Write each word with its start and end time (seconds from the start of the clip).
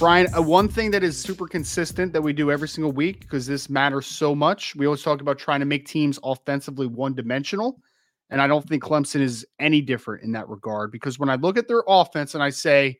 Brian, 0.00 0.34
uh, 0.34 0.40
one 0.40 0.66
thing 0.66 0.90
that 0.92 1.04
is 1.04 1.20
super 1.20 1.46
consistent 1.46 2.14
that 2.14 2.22
we 2.22 2.32
do 2.32 2.50
every 2.50 2.66
single 2.66 2.90
week 2.90 3.20
because 3.20 3.46
this 3.46 3.68
matters 3.68 4.06
so 4.06 4.34
much. 4.34 4.74
We 4.74 4.86
always 4.86 5.02
talk 5.02 5.20
about 5.20 5.38
trying 5.38 5.60
to 5.60 5.66
make 5.66 5.86
teams 5.86 6.18
offensively 6.24 6.86
one 6.86 7.14
dimensional. 7.14 7.82
And 8.30 8.40
I 8.40 8.46
don't 8.46 8.66
think 8.66 8.82
Clemson 8.82 9.20
is 9.20 9.44
any 9.58 9.82
different 9.82 10.24
in 10.24 10.32
that 10.32 10.48
regard 10.48 10.90
because 10.90 11.18
when 11.18 11.28
I 11.28 11.34
look 11.34 11.58
at 11.58 11.68
their 11.68 11.82
offense 11.86 12.32
and 12.32 12.42
I 12.42 12.48
say, 12.48 12.98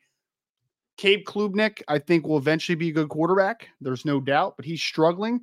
Cade 0.98 1.24
Klubnik, 1.24 1.80
I 1.88 1.98
think 1.98 2.26
will 2.26 2.36
eventually 2.36 2.76
be 2.76 2.90
a 2.90 2.92
good 2.92 3.08
quarterback. 3.08 3.68
There's 3.80 4.04
no 4.04 4.20
doubt, 4.20 4.56
but 4.58 4.66
he's 4.66 4.82
struggling. 4.82 5.40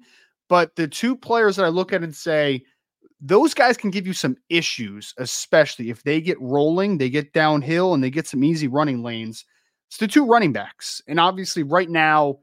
But 0.49 0.75
the 0.75 0.87
two 0.87 1.15
players 1.15 1.55
that 1.55 1.65
I 1.65 1.69
look 1.69 1.91
at 1.91 2.03
and 2.03 2.15
say, 2.15 2.63
those 3.19 3.55
guys 3.55 3.77
can 3.77 3.89
give 3.89 4.05
you 4.05 4.13
some 4.13 4.37
issues, 4.49 5.11
especially 5.17 5.89
if 5.89 6.03
they 6.03 6.21
get 6.21 6.39
rolling, 6.39 6.99
they 6.99 7.09
get 7.09 7.33
downhill, 7.33 7.95
and 7.95 8.03
they 8.03 8.11
get 8.11 8.27
some 8.27 8.43
easy 8.43 8.67
running 8.67 9.01
lanes. 9.01 9.43
It's 9.87 9.97
the 9.97 10.07
two 10.07 10.25
running 10.25 10.53
backs. 10.53 11.01
And 11.07 11.19
obviously, 11.19 11.63
right 11.63 11.89
now, 11.89 12.39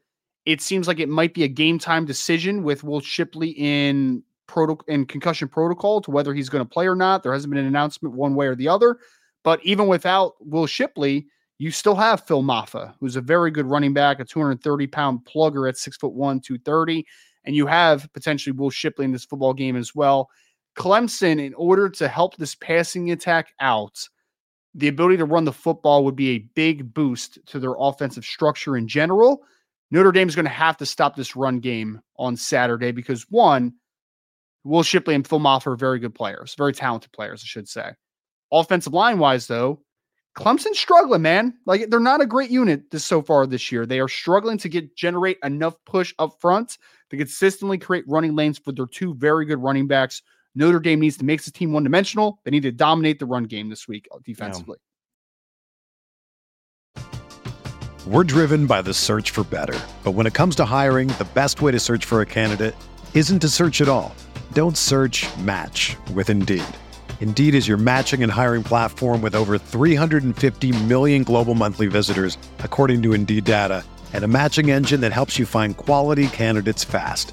it 0.46 0.60
seems 0.60 0.88
like 0.88 1.00
it 1.00 1.08
might 1.08 1.34
be 1.34 1.44
a 1.44 1.48
game 1.48 1.78
time 1.78 2.04
decision 2.04 2.62
with 2.62 2.84
Will 2.84 3.00
Shipley 3.00 3.50
in 3.50 4.22
proto- 4.46 4.84
in 4.88 5.06
concussion 5.06 5.48
protocol 5.48 6.00
to 6.02 6.10
whether 6.10 6.34
he's 6.34 6.48
going 6.48 6.64
to 6.64 6.68
play 6.68 6.86
or 6.86 6.96
not. 6.96 7.22
There 7.22 7.32
hasn't 7.32 7.50
been 7.50 7.60
an 7.60 7.66
announcement 7.66 8.14
one 8.14 8.34
way 8.34 8.46
or 8.46 8.54
the 8.54 8.68
other. 8.68 8.98
But 9.42 9.60
even 9.64 9.88
without 9.88 10.34
Will 10.40 10.66
Shipley, 10.66 11.26
you 11.58 11.70
still 11.70 11.94
have 11.94 12.26
Phil 12.26 12.42
Mafah, 12.42 12.94
who's 12.98 13.16
a 13.16 13.20
very 13.20 13.50
good 13.50 13.66
running 13.66 13.94
back, 13.94 14.20
a 14.20 14.24
230 14.24 14.86
pound 14.88 15.20
plugger 15.24 15.68
at 15.68 15.76
six 15.76 15.96
foot 15.96 16.12
one, 16.12 16.40
230. 16.40 17.06
And 17.44 17.54
you 17.54 17.66
have 17.66 18.08
potentially 18.14 18.52
Will 18.52 18.70
Shipley 18.70 19.04
in 19.04 19.12
this 19.12 19.24
football 19.24 19.54
game 19.54 19.76
as 19.76 19.94
well. 19.94 20.30
Clemson, 20.76 21.44
in 21.44 21.54
order 21.54 21.88
to 21.88 22.08
help 22.08 22.36
this 22.36 22.54
passing 22.54 23.12
attack 23.12 23.52
out, 23.60 24.08
the 24.74 24.88
ability 24.88 25.16
to 25.18 25.24
run 25.24 25.44
the 25.44 25.52
football 25.52 26.04
would 26.04 26.16
be 26.16 26.30
a 26.30 26.38
big 26.54 26.92
boost 26.92 27.38
to 27.46 27.58
their 27.58 27.74
offensive 27.78 28.24
structure 28.24 28.76
in 28.76 28.88
general. 28.88 29.42
Notre 29.90 30.12
Dame 30.12 30.28
is 30.28 30.34
going 30.34 30.46
to 30.46 30.50
have 30.50 30.76
to 30.78 30.86
stop 30.86 31.14
this 31.14 31.36
run 31.36 31.60
game 31.60 32.00
on 32.18 32.36
Saturday 32.36 32.90
because 32.90 33.22
one, 33.30 33.74
Will 34.64 34.82
Shipley 34.82 35.14
and 35.14 35.26
Phil 35.26 35.40
Mafah 35.40 35.68
are 35.68 35.76
very 35.76 35.98
good 35.98 36.14
players, 36.14 36.54
very 36.56 36.72
talented 36.72 37.12
players, 37.12 37.42
I 37.44 37.46
should 37.46 37.68
say. 37.68 37.92
Offensive 38.50 38.94
line 38.94 39.18
wise, 39.18 39.46
though, 39.46 39.80
Clemson's 40.34 40.78
struggling, 40.78 41.22
man. 41.22 41.54
Like 41.64 41.90
they're 41.90 42.00
not 42.00 42.20
a 42.20 42.26
great 42.26 42.50
unit 42.50 42.90
this 42.90 43.04
so 43.04 43.22
far 43.22 43.46
this 43.46 43.70
year. 43.70 43.86
They 43.86 44.00
are 44.00 44.08
struggling 44.08 44.58
to 44.58 44.68
get 44.68 44.96
generate 44.96 45.38
enough 45.44 45.76
push 45.86 46.12
up 46.18 46.40
front 46.40 46.78
to 47.10 47.16
consistently 47.16 47.78
create 47.78 48.04
running 48.08 48.34
lanes 48.34 48.58
for 48.58 48.72
their 48.72 48.86
two 48.86 49.14
very 49.14 49.44
good 49.44 49.62
running 49.62 49.86
backs 49.86 50.22
Notre 50.54 50.80
Dame 50.80 51.00
needs 51.00 51.16
to 51.18 51.24
make 51.24 51.42
this 51.42 51.50
team 51.50 51.72
one 51.72 51.82
dimensional. 51.82 52.38
They 52.44 52.50
need 52.50 52.62
to 52.62 52.72
dominate 52.72 53.18
the 53.18 53.26
run 53.26 53.44
game 53.44 53.68
this 53.68 53.88
week 53.88 54.08
defensively. 54.24 54.78
We're 58.06 58.24
driven 58.24 58.66
by 58.66 58.82
the 58.82 58.92
search 58.92 59.30
for 59.30 59.44
better. 59.44 59.80
But 60.04 60.12
when 60.12 60.26
it 60.26 60.34
comes 60.34 60.54
to 60.56 60.66
hiring, 60.66 61.08
the 61.08 61.26
best 61.32 61.62
way 61.62 61.72
to 61.72 61.80
search 61.80 62.04
for 62.04 62.20
a 62.20 62.26
candidate 62.26 62.74
isn't 63.14 63.38
to 63.38 63.48
search 63.48 63.80
at 63.80 63.88
all. 63.88 64.14
Don't 64.52 64.76
search 64.76 65.24
match 65.38 65.96
with 66.12 66.28
Indeed. 66.28 66.62
Indeed 67.20 67.54
is 67.54 67.66
your 67.66 67.78
matching 67.78 68.22
and 68.22 68.30
hiring 68.30 68.62
platform 68.62 69.22
with 69.22 69.34
over 69.34 69.56
350 69.56 70.84
million 70.84 71.22
global 71.22 71.54
monthly 71.54 71.86
visitors, 71.86 72.36
according 72.58 73.02
to 73.04 73.14
Indeed 73.14 73.44
data, 73.44 73.82
and 74.12 74.22
a 74.22 74.28
matching 74.28 74.70
engine 74.70 75.00
that 75.00 75.14
helps 75.14 75.38
you 75.38 75.46
find 75.46 75.74
quality 75.78 76.26
candidates 76.26 76.84
fast. 76.84 77.32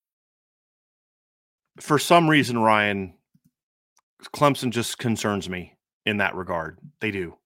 for 1.81 1.99
some 1.99 2.29
reason, 2.29 2.59
Ryan, 2.59 3.13
Clemson 4.33 4.71
just 4.71 4.97
concerns 4.97 5.49
me 5.49 5.77
in 6.05 6.17
that 6.17 6.35
regard. 6.35 6.77
They 6.99 7.11
do. 7.11 7.37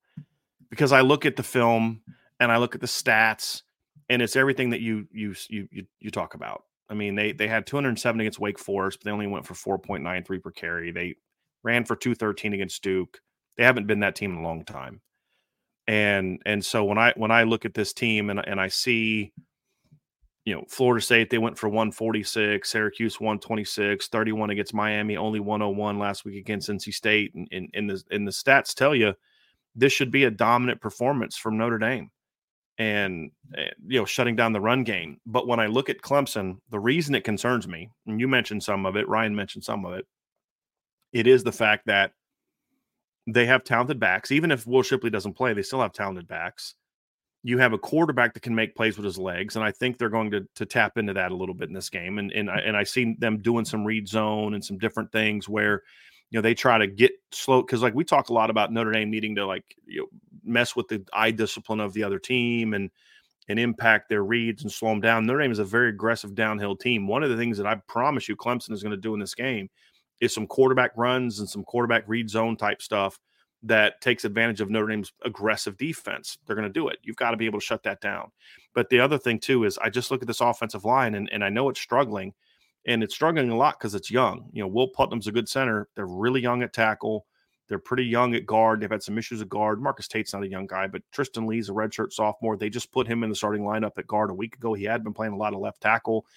Because 0.70 0.92
I 0.92 1.02
look 1.02 1.26
at 1.26 1.36
the 1.36 1.44
film 1.44 2.02
and 2.40 2.52
I 2.52 2.58
look 2.58 2.76
at 2.76 2.82
the 2.82 2.88
stats 2.88 3.62
and 4.10 4.22
it's 4.22 4.36
everything 4.36 4.72
that 4.72 4.82
you 4.82 5.08
you 5.12 5.34
you 5.50 5.68
you, 5.72 5.86
you 6.00 6.12
talk 6.12 6.34
about. 6.34 6.64
I 6.90 6.94
mean, 6.94 7.16
they 7.16 7.32
they 7.32 7.48
had 7.48 7.66
207 7.66 8.20
against 8.22 8.40
Wake 8.40 8.60
Forest, 8.60 9.00
but 9.00 9.06
they 9.06 9.12
only 9.12 9.28
went 9.28 9.46
for 9.48 9.54
4.93 9.80 10.44
per 10.44 10.52
carry. 10.52 10.92
They 10.92 11.16
ran 11.64 11.86
for 11.86 11.96
213 11.96 12.54
against 12.54 12.84
Duke. 12.84 13.20
They 13.58 13.64
haven't 13.64 13.88
been 13.88 14.02
that 14.02 14.16
team 14.16 14.34
in 14.34 14.40
a 14.40 14.44
long 14.44 14.66
time. 14.66 15.02
And 15.88 16.42
and 16.46 16.64
so 16.64 16.84
when 16.84 16.98
I 16.98 17.14
when 17.16 17.32
I 17.32 17.44
look 17.44 17.66
at 17.66 17.74
this 17.74 17.94
team 17.94 18.30
and 18.30 18.40
and 18.46 18.60
I 18.60 18.68
see 18.68 19.34
you 20.46 20.54
know, 20.54 20.64
Florida 20.70 21.04
State, 21.04 21.32
they 21.32 21.40
went 21.40 21.58
for 21.58 21.68
146, 21.68 22.70
Syracuse 22.70 23.20
126, 23.20 24.08
31 24.08 24.52
against 24.52 24.76
Miami, 24.76 25.18
only 25.18 25.40
101 25.40 25.98
last 25.98 26.24
week 26.24 26.38
against 26.38 26.70
NC 26.70 26.94
State. 26.94 27.34
And, 27.34 27.48
and, 27.52 27.70
and, 27.74 27.90
the, 27.90 28.04
and 28.12 28.28
the 28.28 28.32
stats 28.32 28.76
tell 28.76 28.94
you 28.96 29.16
this 29.76 29.92
should 29.92 30.12
be 30.12 30.24
a 30.24 30.32
dominant 30.32 30.82
performance 30.82 31.36
from 31.36 31.58
Notre 31.58 31.80
Dame 31.80 32.12
and, 32.78 33.32
eh, 33.58 33.72
you 33.88 34.00
know, 34.00 34.06
shutting 34.06 34.36
down 34.36 34.54
the 34.54 34.62
run 34.62 34.84
game. 34.84 35.20
But 35.26 35.48
when 35.48 35.60
I 35.60 35.66
look 35.66 35.90
at 35.90 36.02
Clemson, 36.02 36.60
the 36.70 36.80
reason 36.80 37.16
it 37.16 37.24
concerns 37.24 37.68
me, 37.68 37.90
and 38.06 38.20
you 38.20 38.28
mentioned 38.28 38.62
some 38.62 38.86
of 38.86 38.96
it, 38.96 39.10
Ryan 39.10 39.36
mentioned 39.36 39.64
some 39.64 39.84
of 39.84 39.94
it, 39.94 40.06
it 41.12 41.26
is 41.26 41.44
the 41.44 41.52
fact 41.52 41.88
that 41.88 42.12
they 43.26 43.48
have 43.48 43.64
talented 43.64 44.00
backs. 44.00 44.32
Even 44.32 44.52
if 44.52 44.68
Will 44.68 44.84
Shipley 44.84 45.10
doesn't 45.10 45.34
play, 45.34 45.54
they 45.54 45.64
still 45.64 45.82
have 45.82 45.94
talented 45.94 46.28
backs 46.28 46.76
you 47.48 47.60
have 47.60 47.74
a 47.74 47.78
quarterback 47.78 48.34
that 48.34 48.40
can 48.40 48.56
make 48.56 48.76
plays 48.76 48.98
with 48.98 49.06
his 49.06 49.20
legs, 49.20 49.56
and 49.56 49.64
I 49.64 49.70
think 49.70 50.00
they're 50.00 50.10
going 50.10 50.32
to 50.32 50.48
to 50.56 50.66
tap 50.66 50.98
into 50.98 51.14
that 51.14 51.32
a 51.32 51.36
little 51.36 51.54
bit 51.54 51.68
in 51.70 51.76
this 51.76 51.92
game. 51.92 52.18
And 52.18 52.32
and 52.32 52.50
I, 52.50 52.58
and 52.58 52.76
I 52.76 52.84
see 52.84 53.16
them 53.20 53.38
doing 53.38 53.66
some 53.66 53.86
read 53.86 54.08
zone 54.08 54.56
and 54.56 54.66
some 54.66 54.80
different 54.80 55.12
things 55.12 55.48
where 55.48 55.84
you 56.32 56.40
know 56.40 56.42
they 56.42 56.56
try 56.56 56.80
to 56.80 56.88
get 56.88 57.12
slow 57.32 57.62
because 57.62 57.84
like 57.84 57.94
we 57.94 58.04
talk 58.04 58.30
a 58.30 58.34
lot 58.34 58.50
about 58.50 58.74
Notre 58.74 58.92
Dame 58.92 59.12
needing 59.12 59.36
to 59.36 59.46
like 59.46 59.76
you 59.86 60.00
know 60.00 60.08
mess 60.44 60.76
with 60.76 60.88
the 60.88 61.06
eye 61.14 61.30
discipline 61.30 61.80
of 61.80 61.94
the 61.94 62.02
other 62.02 62.18
team 62.18 62.74
and 62.74 62.90
and 63.48 63.60
impact 63.60 64.10
their 64.10 64.24
reads 64.24 64.64
and 64.64 64.72
slow 64.72 64.90
them 64.90 65.02
down. 65.02 65.28
Notre 65.28 65.42
Dame 65.42 65.52
is 65.52 65.60
a 65.60 65.64
very 65.64 65.90
aggressive 65.90 66.34
downhill 66.34 66.76
team. 66.76 67.08
One 67.08 67.22
of 67.22 67.30
the 67.30 67.38
things 67.38 67.60
that 67.60 67.68
I 67.68 67.76
promise 67.88 68.28
you 68.28 68.36
Clemson 68.36 68.72
is 68.72 68.82
going 68.82 68.90
to 68.90 68.98
do 68.98 69.14
in 69.14 69.20
this 69.20 69.36
game 69.36 69.70
is 70.20 70.34
some 70.34 70.48
quarterback 70.48 70.94
runs 70.98 71.40
and 71.40 71.48
some 71.48 71.64
quarterback 71.64 72.06
read 72.08 72.28
zone 72.28 72.58
type 72.58 72.82
stuff 72.82 73.20
that 73.66 74.00
takes 74.00 74.26
advantage 74.26 74.62
of 74.62 74.70
Notre 74.70 74.88
Dame's 74.88 75.12
aggressive 75.24 75.78
defense. 75.78 76.38
They're 76.46 76.56
going 76.56 76.68
to 76.68 76.74
do 76.74 76.88
it. 76.88 77.00
You've 77.04 77.16
got 77.16 77.32
to 77.32 77.38
be 77.38 77.46
able 77.46 77.60
to 77.60 77.66
shut 77.66 77.84
that 77.84 78.00
down. 78.00 78.32
But 78.74 78.90
the 78.90 79.00
other 79.00 79.18
thing, 79.18 79.40
too, 79.40 79.64
is 79.64 79.78
I 79.80 79.90
just 79.90 80.12
look 80.12 80.22
at 80.22 80.28
this 80.28 80.42
offensive 80.42 80.86
line 80.86 81.16
and, 81.16 81.30
and 81.32 81.44
I 81.44 81.50
know 81.50 81.70
it's 81.70 81.80
struggling, 81.80 82.34
and 82.86 83.04
it's 83.04 83.16
struggling 83.16 83.50
a 83.50 83.58
lot 83.58 83.80
because 83.80 83.96
it's 83.96 84.12
young. 84.12 84.50
You 84.54 84.62
know, 84.62 84.68
Will 84.68 84.88
Putnam's 84.90 85.28
a 85.28 85.32
good 85.32 85.50
center. 85.50 85.88
They're 85.96 86.06
really 86.06 86.42
young 86.42 86.62
at 86.62 86.74
tackle. 86.74 87.26
They're 87.68 87.80
pretty 87.80 88.06
young 88.06 88.36
at 88.36 88.46
guard. 88.46 88.80
They've 88.80 88.92
had 88.92 89.02
some 89.02 89.18
issues 89.18 89.42
at 89.42 89.50
guard. 89.50 89.82
Marcus 89.82 90.08
Tate's 90.08 90.34
not 90.34 90.44
a 90.44 90.48
young 90.48 90.68
guy, 90.68 90.86
but 90.86 91.02
Tristan 91.12 91.48
Leigh's 91.48 91.70
a 91.70 91.74
redshirt 91.74 92.14
sophomore. 92.14 92.58
They 92.58 92.70
just 92.70 92.92
put 92.92 93.08
him 93.08 93.24
in 93.24 93.30
the 93.30 93.36
starting 93.36 93.64
lineup 93.64 93.98
at 93.98 94.06
guard 94.06 94.30
a 94.30 94.36
week 94.36 94.56
ago. 94.56 94.76
He 94.76 94.84
had 94.84 95.04
been 95.04 95.14
playing 95.14 95.34
a 95.34 95.38
lot 95.38 95.54
of 95.54 95.60
left 95.60 95.82
tackle. 95.82 96.28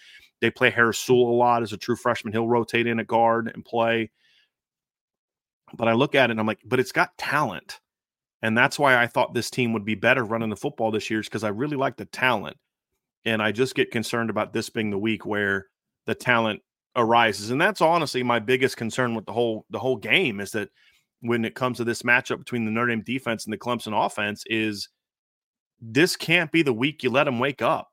They 0.40 0.50
play 0.50 0.70
Harris 0.70 0.98
Sewell 0.98 1.28
a 1.28 1.36
lot 1.36 1.62
as 1.62 1.74
a 1.74 1.76
true 1.76 1.96
freshman. 1.96 2.32
He'll 2.32 2.48
rotate 2.48 2.86
in 2.86 2.98
at 2.98 3.06
guard 3.06 3.50
and 3.52 3.62
play. 3.62 4.10
But 5.76 5.88
I 5.88 5.92
look 5.92 6.14
at 6.14 6.30
it 6.30 6.32
and 6.32 6.40
I'm 6.40 6.46
like, 6.46 6.60
but 6.64 6.80
it's 6.80 6.92
got 6.92 7.16
talent. 7.18 7.80
And 8.42 8.56
that's 8.56 8.78
why 8.78 9.00
I 9.00 9.06
thought 9.06 9.34
this 9.34 9.50
team 9.50 9.72
would 9.72 9.84
be 9.84 9.96
better 9.96 10.24
running 10.24 10.50
the 10.50 10.56
football 10.56 10.90
this 10.90 11.10
year, 11.10 11.20
is 11.20 11.26
because 11.26 11.44
I 11.44 11.48
really 11.48 11.76
like 11.76 11.96
the 11.96 12.04
talent. 12.04 12.56
And 13.24 13.42
I 13.42 13.52
just 13.52 13.74
get 13.74 13.90
concerned 13.90 14.30
about 14.30 14.52
this 14.52 14.70
being 14.70 14.90
the 14.90 14.98
week 14.98 15.26
where 15.26 15.66
the 16.06 16.14
talent 16.14 16.62
arises. 16.96 17.50
And 17.50 17.60
that's 17.60 17.80
honestly 17.80 18.22
my 18.22 18.38
biggest 18.38 18.76
concern 18.76 19.14
with 19.14 19.26
the 19.26 19.32
whole 19.32 19.66
the 19.70 19.78
whole 19.78 19.96
game 19.96 20.40
is 20.40 20.52
that 20.52 20.70
when 21.20 21.44
it 21.44 21.54
comes 21.54 21.78
to 21.78 21.84
this 21.84 22.02
matchup 22.02 22.38
between 22.38 22.64
the 22.64 22.70
Notre 22.70 22.88
Dame 22.88 23.02
defense 23.02 23.44
and 23.44 23.52
the 23.52 23.58
Clemson 23.58 23.92
offense, 24.06 24.44
is 24.46 24.88
this 25.80 26.16
can't 26.16 26.50
be 26.52 26.62
the 26.62 26.72
week 26.72 27.02
you 27.02 27.10
let 27.10 27.24
them 27.24 27.38
wake 27.38 27.62
up. 27.62 27.90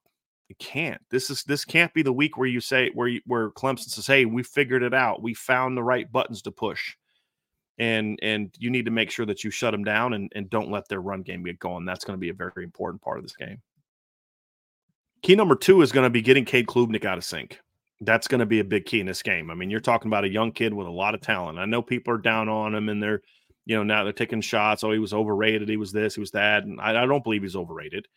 It 0.49 0.59
can't. 0.59 1.01
This 1.09 1.29
is 1.29 1.43
this 1.43 1.65
can't 1.65 1.93
be 1.93 2.03
the 2.03 2.13
week 2.13 2.37
where 2.37 2.47
you 2.47 2.59
say 2.59 2.91
where 2.93 3.07
you, 3.07 3.21
where 3.25 3.49
Clemson 3.51 3.89
says, 3.89 4.05
"Hey, 4.05 4.25
we 4.25 4.43
figured 4.43 4.83
it 4.83 4.93
out. 4.93 5.23
We 5.23 5.33
found 5.33 5.75
the 5.75 5.83
right 5.83 6.11
buttons 6.11 6.43
to 6.43 6.51
push." 6.51 6.95
And 7.77 8.19
and 8.21 8.53
you 8.57 8.69
need 8.69 8.85
to 8.85 8.91
make 8.91 9.11
sure 9.11 9.25
that 9.25 9.43
you 9.43 9.51
shut 9.51 9.71
them 9.71 9.83
down 9.83 10.13
and, 10.13 10.31
and 10.35 10.49
don't 10.49 10.71
let 10.71 10.87
their 10.87 11.01
run 11.01 11.21
game 11.21 11.43
get 11.43 11.59
going. 11.59 11.85
That's 11.85 12.05
going 12.05 12.17
to 12.17 12.21
be 12.21 12.29
a 12.29 12.33
very 12.33 12.63
important 12.63 13.01
part 13.01 13.17
of 13.17 13.23
this 13.23 13.35
game. 13.35 13.61
Key 15.21 15.35
number 15.35 15.55
two 15.55 15.81
is 15.81 15.91
going 15.91 16.03
to 16.03 16.09
be 16.09 16.21
getting 16.21 16.45
Cade 16.45 16.67
Klubnik 16.67 17.05
out 17.05 17.17
of 17.17 17.23
sync. 17.23 17.59
That's 18.01 18.27
going 18.27 18.39
to 18.39 18.45
be 18.45 18.59
a 18.59 18.63
big 18.63 18.85
key 18.85 18.99
in 18.99 19.05
this 19.05 19.23
game. 19.23 19.49
I 19.49 19.55
mean, 19.55 19.69
you're 19.69 19.79
talking 19.79 20.09
about 20.09 20.25
a 20.25 20.29
young 20.29 20.51
kid 20.51 20.73
with 20.73 20.87
a 20.87 20.91
lot 20.91 21.15
of 21.15 21.21
talent. 21.21 21.57
I 21.57 21.65
know 21.65 21.81
people 21.81 22.13
are 22.13 22.19
down 22.19 22.49
on 22.49 22.75
him 22.75 22.89
and 22.89 23.01
they're, 23.01 23.21
you 23.65 23.75
know, 23.75 23.83
now 23.83 24.03
they're 24.03 24.13
taking 24.13 24.41
shots. 24.41 24.83
Oh, 24.83 24.91
he 24.91 24.99
was 24.99 25.13
overrated. 25.13 25.69
He 25.69 25.77
was 25.77 25.91
this, 25.91 26.15
he 26.15 26.19
was 26.19 26.31
that. 26.31 26.63
And 26.63 26.79
I, 26.79 27.03
I 27.03 27.05
don't 27.05 27.23
believe 27.23 27.41
he's 27.41 27.55
overrated. 27.55 28.07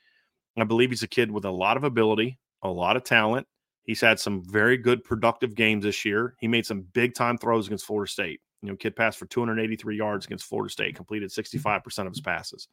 I 0.58 0.64
believe 0.64 0.90
he's 0.90 1.04
a 1.04 1.08
kid 1.08 1.30
with 1.30 1.44
a 1.44 1.50
lot 1.50 1.76
of 1.76 1.84
ability, 1.84 2.38
a 2.62 2.68
lot 2.68 2.96
of 2.96 3.04
talent. 3.04 3.46
He's 3.84 4.00
had 4.00 4.20
some 4.20 4.42
very 4.44 4.76
good 4.76 5.04
productive 5.04 5.54
games 5.54 5.84
this 5.84 6.04
year. 6.04 6.34
He 6.40 6.48
made 6.48 6.66
some 6.66 6.82
big 6.92 7.14
time 7.14 7.38
throws 7.38 7.66
against 7.66 7.86
Florida 7.86 8.10
State. 8.10 8.40
You 8.62 8.70
know, 8.70 8.76
kid 8.76 8.96
passed 8.96 9.18
for 9.18 9.26
283 9.26 9.96
yards 9.96 10.26
against 10.26 10.46
Florida 10.46 10.70
State, 10.70 10.96
completed 10.96 11.30
65% 11.30 11.62
mm-hmm. 11.62 12.00
of 12.02 12.12
his 12.12 12.20
passes. 12.20 12.68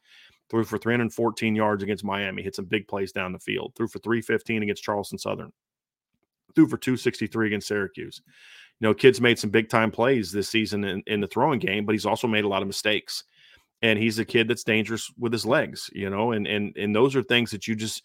Threw 0.50 0.64
for 0.64 0.78
314 0.78 1.54
yards 1.54 1.82
against 1.82 2.04
Miami, 2.04 2.42
hit 2.42 2.56
some 2.56 2.64
big 2.64 2.88
plays 2.88 3.12
down 3.12 3.32
the 3.32 3.38
field. 3.38 3.72
Threw 3.76 3.86
for 3.86 4.00
315 4.00 4.62
against 4.62 4.82
Charleston 4.82 5.18
Southern. 5.18 5.52
Threw 6.54 6.66
for 6.66 6.76
263 6.76 7.46
against 7.46 7.68
Syracuse. 7.68 8.20
You 8.80 8.88
know, 8.88 8.94
kids 8.94 9.20
made 9.20 9.38
some 9.38 9.50
big 9.50 9.68
time 9.68 9.90
plays 9.90 10.32
this 10.32 10.48
season 10.48 10.84
in, 10.84 11.02
in 11.06 11.20
the 11.20 11.26
throwing 11.26 11.60
game, 11.60 11.86
but 11.86 11.92
he's 11.94 12.06
also 12.06 12.26
made 12.26 12.44
a 12.44 12.48
lot 12.48 12.62
of 12.62 12.68
mistakes. 12.68 13.24
And 13.82 13.98
he's 13.98 14.18
a 14.18 14.24
kid 14.24 14.48
that's 14.48 14.64
dangerous 14.64 15.12
with 15.18 15.32
his 15.32 15.46
legs, 15.46 15.90
you 15.92 16.08
know, 16.08 16.32
and 16.32 16.46
and 16.46 16.74
and 16.76 16.96
those 16.96 17.14
are 17.14 17.22
things 17.22 17.50
that 17.50 17.68
you 17.68 17.76
just 17.76 18.02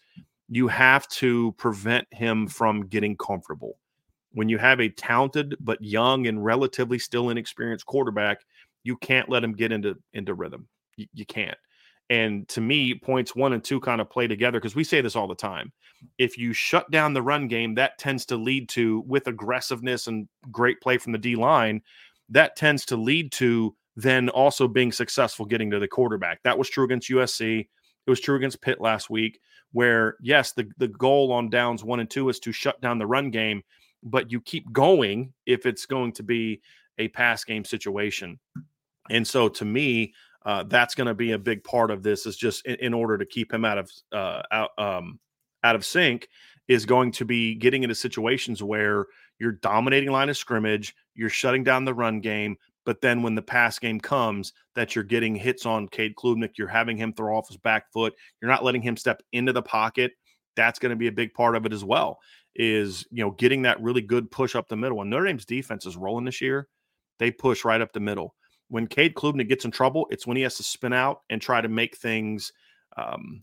you 0.48 0.68
have 0.68 1.08
to 1.08 1.52
prevent 1.52 2.06
him 2.12 2.46
from 2.46 2.86
getting 2.86 3.16
comfortable 3.16 3.78
when 4.32 4.48
you 4.48 4.58
have 4.58 4.80
a 4.80 4.88
talented 4.88 5.56
but 5.60 5.82
young 5.82 6.26
and 6.26 6.44
relatively 6.44 6.98
still 6.98 7.30
inexperienced 7.30 7.86
quarterback, 7.86 8.40
you 8.84 8.96
can't 8.96 9.28
let 9.28 9.44
him 9.44 9.52
get 9.52 9.72
into 9.72 9.96
into 10.12 10.34
rhythm. 10.34 10.68
You, 10.96 11.06
you 11.14 11.26
can't. 11.26 11.58
And 12.10 12.46
to 12.48 12.60
me, 12.60 12.94
points 12.94 13.34
one 13.34 13.52
and 13.52 13.64
two 13.64 13.80
kind 13.80 14.00
of 14.00 14.10
play 14.10 14.26
together 14.26 14.58
because 14.58 14.74
we 14.74 14.84
say 14.84 15.00
this 15.00 15.16
all 15.16 15.28
the 15.28 15.34
time. 15.34 15.72
If 16.18 16.36
you 16.36 16.52
shut 16.52 16.90
down 16.90 17.14
the 17.14 17.22
run 17.22 17.48
game, 17.48 17.74
that 17.76 17.96
tends 17.96 18.26
to 18.26 18.36
lead 18.36 18.68
to, 18.70 19.00
with 19.06 19.28
aggressiveness 19.28 20.08
and 20.08 20.28
great 20.50 20.80
play 20.80 20.98
from 20.98 21.12
the 21.12 21.18
D 21.18 21.36
line, 21.36 21.80
that 22.28 22.56
tends 22.56 22.84
to 22.86 22.96
lead 22.96 23.32
to 23.32 23.74
then 23.96 24.28
also 24.28 24.66
being 24.68 24.92
successful 24.92 25.46
getting 25.46 25.70
to 25.70 25.78
the 25.78 25.88
quarterback. 25.88 26.42
That 26.42 26.58
was 26.58 26.68
true 26.68 26.84
against 26.84 27.10
USC. 27.10 27.60
It 27.60 28.10
was 28.10 28.20
true 28.20 28.36
against 28.36 28.60
Pitt 28.60 28.80
last 28.80 29.08
week, 29.08 29.40
where 29.72 30.16
yes, 30.20 30.52
the, 30.52 30.68
the 30.78 30.88
goal 30.88 31.32
on 31.32 31.50
downs 31.50 31.84
one 31.84 32.00
and 32.00 32.10
two 32.10 32.28
is 32.28 32.40
to 32.40 32.52
shut 32.52 32.80
down 32.80 32.98
the 32.98 33.06
run 33.06 33.30
game 33.30 33.62
but 34.02 34.30
you 34.30 34.40
keep 34.40 34.72
going 34.72 35.32
if 35.46 35.66
it's 35.66 35.86
going 35.86 36.12
to 36.12 36.22
be 36.22 36.60
a 36.98 37.08
pass 37.08 37.44
game 37.44 37.64
situation. 37.64 38.38
And 39.10 39.26
so 39.26 39.48
to 39.48 39.64
me, 39.64 40.14
uh, 40.44 40.64
that's 40.64 40.94
going 40.94 41.06
to 41.06 41.14
be 41.14 41.32
a 41.32 41.38
big 41.38 41.62
part 41.62 41.90
of 41.90 42.02
this 42.02 42.26
is 42.26 42.36
just 42.36 42.66
in, 42.66 42.76
in 42.76 42.94
order 42.94 43.16
to 43.16 43.26
keep 43.26 43.52
him 43.52 43.64
out 43.64 43.78
of 43.78 43.90
uh, 44.12 44.42
out, 44.50 44.70
um, 44.78 45.20
out 45.62 45.76
of 45.76 45.84
sync 45.84 46.28
is 46.68 46.86
going 46.86 47.12
to 47.12 47.24
be 47.24 47.54
getting 47.54 47.82
into 47.82 47.94
situations 47.94 48.62
where 48.62 49.06
you're 49.38 49.52
dominating 49.52 50.10
line 50.10 50.28
of 50.28 50.36
scrimmage, 50.36 50.94
you're 51.14 51.28
shutting 51.28 51.64
down 51.64 51.84
the 51.84 51.94
run 51.94 52.20
game, 52.20 52.56
but 52.84 53.00
then 53.00 53.22
when 53.22 53.34
the 53.34 53.42
pass 53.42 53.78
game 53.78 54.00
comes, 54.00 54.52
that 54.74 54.94
you're 54.94 55.04
getting 55.04 55.34
hits 55.34 55.66
on 55.66 55.88
Cade 55.88 56.14
Klubnik, 56.16 56.56
you're 56.56 56.68
having 56.68 56.96
him 56.96 57.12
throw 57.12 57.36
off 57.36 57.48
his 57.48 57.56
back 57.56 57.92
foot, 57.92 58.14
you're 58.40 58.50
not 58.50 58.64
letting 58.64 58.82
him 58.82 58.96
step 58.96 59.22
into 59.32 59.52
the 59.52 59.62
pocket. 59.62 60.12
That's 60.54 60.78
going 60.78 60.90
to 60.90 60.96
be 60.96 61.06
a 61.06 61.12
big 61.12 61.34
part 61.34 61.56
of 61.56 61.66
it 61.66 61.72
as 61.72 61.84
well 61.84 62.18
is 62.54 63.06
you 63.10 63.24
know 63.24 63.30
getting 63.32 63.62
that 63.62 63.80
really 63.80 64.00
good 64.00 64.30
push 64.30 64.54
up 64.54 64.68
the 64.68 64.76
middle. 64.76 65.00
And 65.00 65.10
Notre 65.10 65.26
Dame's 65.26 65.44
defense 65.44 65.86
is 65.86 65.96
rolling 65.96 66.24
this 66.24 66.40
year. 66.40 66.68
They 67.18 67.30
push 67.30 67.64
right 67.64 67.80
up 67.80 67.92
the 67.92 68.00
middle. 68.00 68.34
When 68.68 68.86
Cade 68.86 69.14
Klubnik 69.14 69.48
gets 69.48 69.64
in 69.64 69.70
trouble, 69.70 70.06
it's 70.10 70.26
when 70.26 70.36
he 70.36 70.42
has 70.44 70.56
to 70.56 70.62
spin 70.62 70.92
out 70.92 71.22
and 71.28 71.40
try 71.42 71.60
to 71.60 71.68
make 71.68 71.96
things, 71.96 72.52
um, 72.96 73.42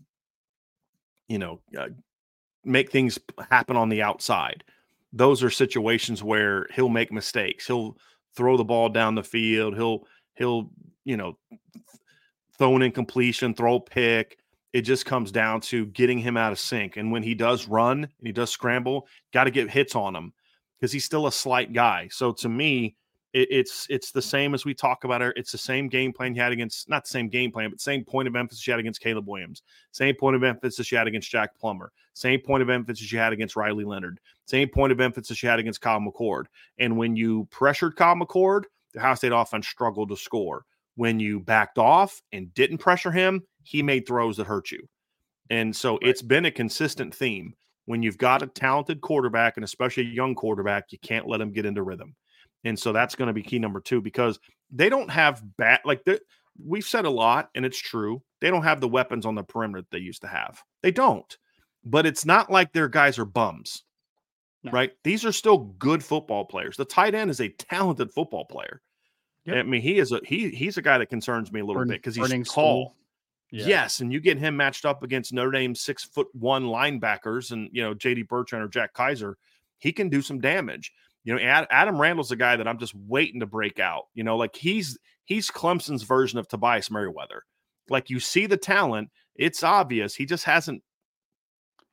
you 1.28 1.38
know, 1.38 1.62
uh, 1.78 1.89
make 2.63 2.92
things 2.92 3.20
happen 3.50 3.78
on 3.78 3.89
the 3.89 4.01
outside. 4.01 4.63
Those 5.13 5.44
are 5.44 5.50
situations 5.50 6.24
where 6.24 6.68
he'll 6.74 6.89
make 6.89 7.12
mistakes. 7.12 7.68
He'll 7.68 7.96
throw 8.36 8.58
the 8.58 8.63
ball 8.63 8.89
down 8.89 9.16
the 9.16 9.24
field. 9.24 9.75
He'll 9.75 10.08
he'll 10.36 10.72
you 11.06 11.18
know 11.18 11.38
throw 12.58 12.75
an 12.75 12.82
incompletion, 12.82 13.54
throw 13.54 13.75
a 13.75 13.82
pick, 13.82 14.38
it 14.74 14.82
just 14.82 15.06
comes 15.06 15.32
down 15.32 15.62
to 15.62 15.88
getting 15.88 16.20
him 16.20 16.38
out 16.38 16.52
of 16.52 16.60
sync. 16.60 16.98
And 16.98 17.12
when 17.12 17.24
he 17.24 17.34
does 17.34 17.68
run 17.68 18.04
and 18.04 18.28
he 18.28 18.32
does 18.32 18.52
scramble, 18.52 19.08
got 19.34 19.46
to 19.46 19.52
get 19.52 19.70
hits 19.70 19.96
on 19.96 20.16
him 20.16 20.34
because 20.80 20.92
he's 20.92 21.06
still 21.06 21.28
a 21.28 21.32
slight 21.32 21.74
guy. 21.74 22.08
So 22.12 22.32
to 22.34 22.50
me, 22.50 22.96
it, 23.34 23.48
it's 23.52 23.88
it's 23.90 24.12
the 24.12 24.22
same 24.22 24.54
as 24.54 24.66
we 24.66 24.74
talk 24.74 25.04
about 25.04 25.22
it. 25.22 25.34
It's 25.36 25.52
the 25.52 25.58
same 25.58 25.88
game 25.88 26.14
plan 26.14 26.34
he 26.34 26.40
had 26.40 26.52
against 26.52 26.90
not 26.90 27.04
the 27.04 27.10
same 27.10 27.30
game 27.30 27.52
plan, 27.52 27.70
but 27.70 27.80
same 27.80 28.04
point 28.04 28.28
of 28.28 28.36
emphasis 28.36 28.66
you 28.66 28.74
had 28.74 28.80
against 28.80 29.02
Caleb 29.02 29.28
Williams, 29.28 29.62
same 29.92 30.16
point 30.16 30.36
of 30.36 30.44
emphasis 30.44 30.92
you 30.92 30.98
had 30.98 31.08
against 31.08 31.30
Jack 31.30 31.56
Plummer, 31.58 31.92
same 32.14 32.40
point 32.40 32.64
of 32.64 32.70
emphasis 32.70 33.12
you 33.12 33.20
had 33.20 33.34
against 33.34 33.56
Riley 33.56 33.86
Leonard, 33.86 34.20
same 34.46 34.70
point 34.70 34.92
of 34.92 35.00
emphasis 35.00 35.42
you 35.44 35.50
had 35.50 35.60
against 35.60 35.82
Kyle 35.82 36.00
McCord. 36.00 36.46
And 36.80 36.98
when 36.98 37.16
you 37.16 37.48
pressured 37.52 37.96
Kyle 37.96 38.16
McCord, 38.16 38.64
the 38.94 39.00
Ohio 39.00 39.16
State 39.16 39.32
offense 39.32 39.68
struggled 39.68 40.10
to 40.10 40.18
score. 40.18 40.66
When 40.96 41.20
you 41.20 41.40
backed 41.40 41.78
off 41.78 42.22
and 42.34 42.54
didn't 42.54 42.80
pressure 42.80 43.12
him, 43.12 43.44
he 43.63 43.84
made 43.84 44.08
throws 44.08 44.38
that 44.38 44.48
hurt 44.48 44.72
you. 44.72 44.88
And 45.50 45.75
so 45.75 45.94
right. 45.94 46.04
it's 46.04 46.22
been 46.22 46.46
a 46.46 46.51
consistent 46.51 47.13
theme. 47.13 47.54
When 47.86 48.04
you've 48.04 48.20
got 48.20 48.44
a 48.44 48.48
talented 48.48 49.01
quarterback 49.01 49.58
and 49.58 49.63
especially 49.63 50.04
a 50.04 50.10
young 50.13 50.36
quarterback, 50.36 50.92
you 50.92 51.00
can't 51.00 51.28
let 51.28 51.42
him 51.42 51.51
get 51.51 51.66
into 51.66 51.82
rhythm. 51.82 52.16
And 52.63 52.78
so 52.78 52.94
that's 52.94 53.16
going 53.16 53.28
to 53.28 53.34
be 53.34 53.42
key 53.42 53.58
number 53.58 53.80
two 53.80 54.00
because 54.01 54.39
they 54.72 54.89
don't 54.89 55.10
have 55.10 55.42
bad 55.58 55.80
like 55.86 56.06
we've 56.63 56.86
said 56.86 57.06
a 57.06 57.10
lot, 57.10 57.50
and 57.56 57.66
it's 57.66 57.80
true. 57.80 58.22
They 58.42 58.50
don't 58.50 58.63
have 58.63 58.82
the 58.82 58.88
weapons 58.88 59.25
on 59.25 59.36
the 59.36 59.44
perimeter 59.44 59.82
that 59.82 59.92
they 59.92 60.00
used 60.04 60.22
to 60.22 60.28
have. 60.28 60.62
They 60.82 60.92
don't. 60.92 61.38
But 61.84 62.06
it's 62.06 62.25
not 62.25 62.51
like 62.51 62.74
their 62.74 62.89
guys 62.89 63.18
are 63.18 63.25
bums, 63.25 63.84
No. 64.63 64.72
right? 64.72 64.92
These 65.04 65.25
are 65.25 65.32
still 65.32 65.58
good 65.80 66.04
football 66.04 66.46
players. 66.46 66.78
The 66.78 66.86
tight 66.86 67.16
end 67.16 67.32
is 67.32 67.39
a 67.39 67.50
talented 67.50 68.12
football 68.12 68.46
player. 68.46 68.82
Yep. 69.46 69.56
I 69.56 69.63
mean, 69.63 69.82
he 69.82 69.98
is 69.98 70.12
a 70.12 70.20
he 70.25 70.50
he's 70.50 70.78
a 70.78 70.82
guy 70.82 70.98
that 70.98 71.08
concerns 71.08 71.51
me 71.51 71.62
a 71.62 71.66
little 71.66 71.82
Burn- 71.82 71.88
bit 71.89 72.04
because 72.04 72.16
he's 72.16 72.30
tall. 72.30 72.44
stool. 72.44 72.96
Yeah. 73.51 73.65
Yes, 73.65 74.00
and 74.00 74.13
you 74.13 74.20
get 74.20 74.38
him 74.38 74.56
matched 74.56 74.86
up 74.86 75.01
against 75.01 75.34
Notre 75.34 75.51
Dame's 75.51 75.82
six 75.82 76.03
foot 76.03 76.27
one 76.34 76.65
linebackers, 76.65 77.51
and 77.51 77.70
you 77.72 77.82
know 77.82 77.96
JD 77.96 78.27
Bertrand 78.27 78.63
or 78.63 78.68
Jack 78.68 78.94
Kaiser, 78.94 79.38
he 79.79 79.91
can 79.91 80.10
do 80.10 80.22
some 80.22 80.39
damage. 80.39 80.91
You 81.24 81.34
know, 81.34 81.41
Ad, 81.41 81.68
Adam 81.72 82.00
Randall's 82.00 82.32
a 82.32 82.36
guy 82.36 82.56
that 82.56 82.68
I'm 82.68 82.77
just 82.77 82.94
waiting 82.96 83.39
to 83.39 83.46
break 83.48 83.79
out. 83.79 84.03
You 84.13 84.24
know, 84.24 84.38
like 84.38 84.56
he's 84.56 85.00
he's 85.25 85.50
Clemson's 85.50 86.03
version 86.03 86.38
of 86.38 86.48
Tobias 86.48 86.91
Merriweather. 86.91 87.44
Like 87.89 88.10
you 88.12 88.20
see 88.20 88.46
the 88.46 88.58
talent, 88.58 89.10
it's 89.36 89.63
obvious. 89.63 90.13
He 90.13 90.25
just 90.25 90.44
hasn't 90.44 90.84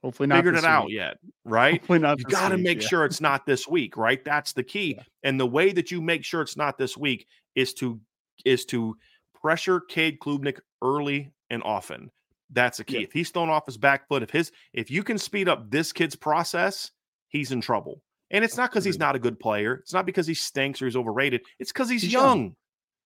Hopefully 0.02 0.26
not. 0.26 0.36
figured 0.36 0.56
it 0.56 0.64
out 0.64 0.90
yet, 0.90 1.16
right? 1.44 1.80
Hopefully 1.80 1.98
not. 2.00 2.18
You 2.18 2.26
got 2.26 2.50
to 2.50 2.58
make 2.58 2.82
yeah. 2.82 2.88
sure 2.88 3.04
it's 3.04 3.20
not 3.20 3.46
this 3.46 3.66
week, 3.66 3.96
right? 3.96 4.22
That's 4.24 4.52
the 4.52 4.62
key. 4.62 4.94
Yeah. 4.96 5.02
And 5.22 5.40
the 5.40 5.46
way 5.46 5.72
that 5.72 5.90
you 5.90 6.02
make 6.02 6.24
sure 6.24 6.42
it's 6.42 6.56
not 6.56 6.76
this 6.76 6.96
week 6.96 7.26
is 7.54 7.72
to 7.74 8.00
is 8.44 8.64
to 8.66 8.96
pressure 9.40 9.80
Cade 9.80 10.18
Klubnik 10.20 10.58
early 10.82 11.32
and 11.50 11.62
often. 11.62 12.10
That's 12.50 12.78
the 12.78 12.84
key. 12.84 12.98
Yeah. 12.98 13.02
If 13.04 13.12
he's 13.12 13.30
thrown 13.30 13.48
off 13.50 13.66
his 13.66 13.76
back 13.76 14.06
foot, 14.08 14.22
if 14.22 14.30
his 14.30 14.52
if 14.72 14.90
you 14.90 15.02
can 15.02 15.18
speed 15.18 15.48
up 15.48 15.70
this 15.70 15.92
kid's 15.92 16.14
process, 16.16 16.90
he's 17.28 17.52
in 17.52 17.60
trouble. 17.60 18.02
And 18.30 18.44
it's 18.44 18.56
not 18.56 18.70
because 18.70 18.84
he's 18.84 18.98
not 18.98 19.16
a 19.16 19.20
good 19.20 19.38
player. 19.38 19.74
It's 19.74 19.92
not 19.92 20.06
because 20.06 20.26
he 20.26 20.34
stinks 20.34 20.80
or 20.82 20.86
he's 20.86 20.96
overrated. 20.96 21.42
It's 21.60 21.72
because 21.72 21.88
he's, 21.88 22.02
He's 22.02 22.12
young. 22.12 22.38
young. 22.38 22.56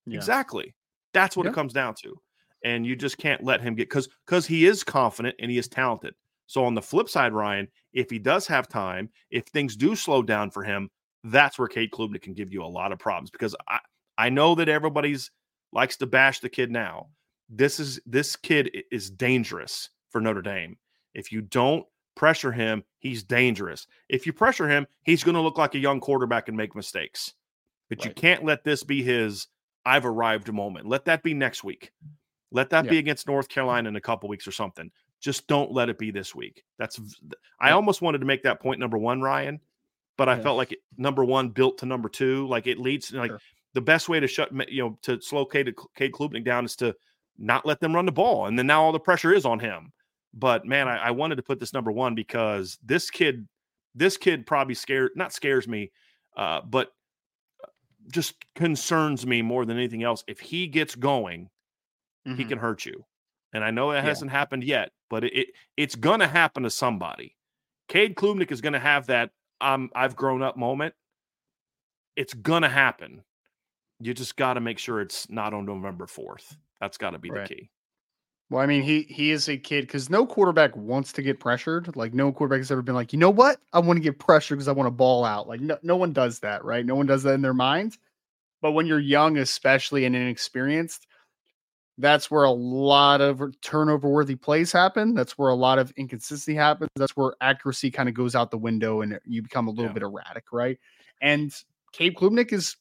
Yeah. 0.06 0.16
Exactly. 0.16 0.74
That's 1.12 1.36
what 1.36 1.44
Yeah. 1.44 1.50
it 1.52 1.54
comes 1.54 1.72
down 1.72 1.94
to. 2.02 2.14
And 2.64 2.86
you 2.86 2.96
just 2.96 3.16
can't 3.18 3.42
let 3.42 3.60
him 3.62 3.74
get 3.74 3.88
because 3.88 4.08
because 4.26 4.46
he 4.46 4.66
is 4.66 4.84
confident 4.84 5.36
and 5.38 5.50
he 5.50 5.58
is 5.58 5.68
talented. 5.68 6.14
So 6.46 6.64
on 6.64 6.74
the 6.74 6.82
flip 6.82 7.08
side, 7.08 7.32
Ryan, 7.32 7.68
if 7.92 8.10
he 8.10 8.18
does 8.18 8.46
have 8.48 8.68
time, 8.68 9.08
if 9.30 9.44
things 9.46 9.76
do 9.76 9.94
slow 9.94 10.22
down 10.22 10.50
for 10.50 10.62
him, 10.64 10.90
that's 11.24 11.58
where 11.58 11.68
Cade 11.68 11.90
Klubnik 11.92 12.22
can 12.22 12.34
give 12.34 12.52
you 12.52 12.62
a 12.62 12.66
lot 12.66 12.92
of 12.92 12.98
problems 12.98 13.30
because 13.30 13.54
I 13.68 13.78
I 14.18 14.28
know 14.28 14.54
that 14.56 14.68
everybody's 14.68 15.30
likes 15.72 15.96
to 15.98 16.06
bash 16.06 16.40
the 16.40 16.48
kid 16.50 16.70
now. 16.70 17.08
This 17.50 17.80
is 17.80 18.00
this 18.06 18.36
kid 18.36 18.70
is 18.92 19.10
dangerous 19.10 19.90
for 20.08 20.20
Notre 20.20 20.40
Dame. 20.42 20.78
If 21.14 21.32
you 21.32 21.42
don't 21.42 21.84
pressure 22.14 22.52
him, 22.52 22.84
he's 23.00 23.24
dangerous. 23.24 23.86
If 24.08 24.24
you 24.24 24.32
pressure 24.32 24.68
him, 24.68 24.86
he's 25.02 25.24
going 25.24 25.34
to 25.34 25.40
look 25.40 25.58
like 25.58 25.74
a 25.74 25.78
young 25.78 26.00
quarterback 26.00 26.46
and 26.48 26.56
make 26.56 26.76
mistakes. 26.76 27.34
But 27.88 28.04
you 28.04 28.12
can't 28.12 28.44
let 28.44 28.62
this 28.62 28.84
be 28.84 29.02
his 29.02 29.48
I've 29.84 30.06
arrived 30.06 30.52
moment. 30.52 30.86
Let 30.86 31.04
that 31.06 31.22
be 31.24 31.34
next 31.34 31.64
week. 31.64 31.90
Let 32.52 32.70
that 32.70 32.84
Yeah. 32.84 32.90
be 32.90 32.98
against 32.98 33.26
North 33.26 33.48
Carolina 33.48 33.88
in 33.88 33.96
a 33.96 34.00
couple 34.00 34.28
weeks 34.28 34.46
or 34.46 34.52
something. 34.52 34.90
Just 35.20 35.48
don't 35.48 35.72
let 35.72 35.88
it 35.88 35.98
be 35.98 36.10
this 36.10 36.34
week. 36.34 36.64
That's 36.78 37.00
I 37.60 37.72
almost 37.72 38.00
wanted 38.02 38.18
to 38.18 38.26
make 38.26 38.42
that 38.44 38.60
point 38.60 38.78
number 38.78 38.98
1, 38.98 39.20
Ryan, 39.22 39.60
but 40.16 40.28
I 40.28 40.36
Yeah. 40.36 40.42
felt 40.42 40.56
like 40.56 40.72
it, 40.72 40.80
number 40.96 41.24
1 41.24 41.50
built 41.50 41.78
to 41.78 41.86
number 41.86 42.08
2, 42.08 42.46
like 42.46 42.66
it 42.66 42.78
leads 42.78 43.12
like 43.12 43.30
Sure. 43.30 43.40
the 43.72 43.80
best 43.80 44.08
way 44.08 44.20
to 44.20 44.26
shut 44.28 44.52
you 44.70 44.82
know 44.82 44.98
to 45.02 45.20
slow 45.20 45.44
Cade, 45.44 45.74
Cade 45.96 46.12
Klubnik 46.12 46.44
down 46.44 46.64
is 46.64 46.76
to 46.76 46.94
not 47.40 47.66
let 47.66 47.80
them 47.80 47.94
run 47.94 48.06
the 48.06 48.12
ball 48.12 48.46
and 48.46 48.58
then 48.58 48.66
now 48.68 48.82
all 48.82 48.92
the 48.92 49.00
pressure 49.00 49.32
is 49.34 49.46
on 49.46 49.58
him. 49.58 49.92
But 50.34 50.66
man, 50.66 50.88
I, 50.88 50.98
I 50.98 51.10
wanted 51.12 51.36
to 51.36 51.42
put 51.42 51.58
this 51.58 51.72
number 51.72 51.90
1 51.90 52.14
because 52.14 52.78
this 52.84 53.10
kid 53.10 53.48
this 53.94 54.16
kid 54.16 54.46
probably 54.46 54.74
scared 54.74 55.12
not 55.16 55.32
scares 55.32 55.66
me 55.66 55.90
uh 56.36 56.60
but 56.62 56.92
just 58.12 58.34
concerns 58.54 59.26
me 59.26 59.42
more 59.42 59.64
than 59.64 59.76
anything 59.76 60.02
else. 60.02 60.24
If 60.26 60.40
he 60.40 60.66
gets 60.66 60.94
going, 60.94 61.50
he 62.36 62.44
Mhm. 62.44 62.48
can 62.48 62.58
hurt 62.58 62.84
you. 62.86 63.06
And 63.52 63.64
I 63.64 63.70
know 63.70 63.90
it 63.92 63.96
Yeah. 63.96 64.02
hasn't 64.02 64.30
happened 64.30 64.64
yet, 64.64 64.92
but 65.08 65.24
it, 65.24 65.34
it 65.34 65.48
it's 65.76 65.96
gonna 65.96 66.28
happen 66.28 66.62
to 66.64 66.70
somebody. 66.70 67.36
Cade 67.88 68.14
Klubnik 68.16 68.52
is 68.52 68.60
gonna 68.60 68.80
have 68.80 69.06
that 69.08 69.32
um 69.60 69.90
I've 69.94 70.16
grown 70.16 70.42
up 70.42 70.56
moment. 70.56 70.94
It's 72.16 72.34
gonna 72.34 72.68
happen. 72.68 73.24
You 74.00 74.14
just 74.14 74.36
got 74.36 74.54
to 74.54 74.60
make 74.60 74.78
sure 74.78 75.00
it's 75.00 75.28
not 75.30 75.52
on 75.54 75.66
November 75.66 76.06
4th. 76.06 76.56
That's 76.80 76.96
got 76.98 77.10
to 77.10 77.18
be 77.18 77.30
Right. 77.30 77.48
the 77.48 77.54
key. 77.54 77.70
Well, 78.50 78.60
I 78.60 78.66
mean, 78.66 78.82
he 78.82 79.02
he 79.02 79.30
is 79.30 79.48
a 79.48 79.56
kid 79.56 79.82
because 79.82 80.10
no 80.10 80.26
quarterback 80.26 80.74
wants 80.76 81.12
to 81.12 81.22
get 81.22 81.38
pressured. 81.38 81.94
Like 81.96 82.14
no 82.14 82.32
quarterback 82.32 82.58
has 82.58 82.72
ever 82.72 82.82
been 82.82 82.96
like, 82.96 83.12
you 83.12 83.18
know 83.18 83.30
what? 83.30 83.60
I 83.72 83.78
want 83.78 83.96
to 83.98 84.02
get 84.02 84.18
pressured 84.18 84.58
because 84.58 84.66
I 84.66 84.72
want 84.72 84.88
to 84.88 84.90
ball 84.90 85.24
out. 85.24 85.46
Like 85.46 85.60
no, 85.60 85.78
no 85.84 85.96
one 85.96 86.12
does 86.12 86.40
that, 86.40 86.64
right? 86.64 86.84
No 86.84 86.96
one 86.96 87.06
does 87.06 87.22
that 87.22 87.34
in 87.34 87.42
their 87.42 87.54
mind. 87.54 87.96
But 88.60 88.72
when 88.72 88.86
you're 88.86 88.98
young, 88.98 89.38
especially 89.38 90.04
and 90.04 90.16
inexperienced, 90.16 91.06
that's 91.96 92.28
where 92.30 92.44
a 92.44 92.50
lot 92.50 93.20
of 93.20 93.40
turnover 93.60 94.08
worthy 94.08 94.34
plays 94.34 94.72
happen. 94.72 95.14
That's 95.14 95.38
where 95.38 95.50
a 95.50 95.54
lot 95.54 95.78
of 95.78 95.92
inconsistency 95.96 96.54
happens. 96.54 96.90
That's 96.96 97.16
where 97.16 97.34
accuracy 97.40 97.90
kind 97.90 98.08
of 98.08 98.14
goes 98.16 98.34
out 98.34 98.50
the 98.50 98.58
window 98.58 99.02
and 99.02 99.18
you 99.24 99.42
become 99.42 99.68
a 99.68 99.70
little 99.70 99.84
Yeah. 99.86 99.92
bit 99.92 100.02
erratic, 100.02 100.46
right? 100.52 100.78
And 101.20 101.54
Cade 101.92 102.16
Klubnik 102.16 102.52
is 102.52 102.76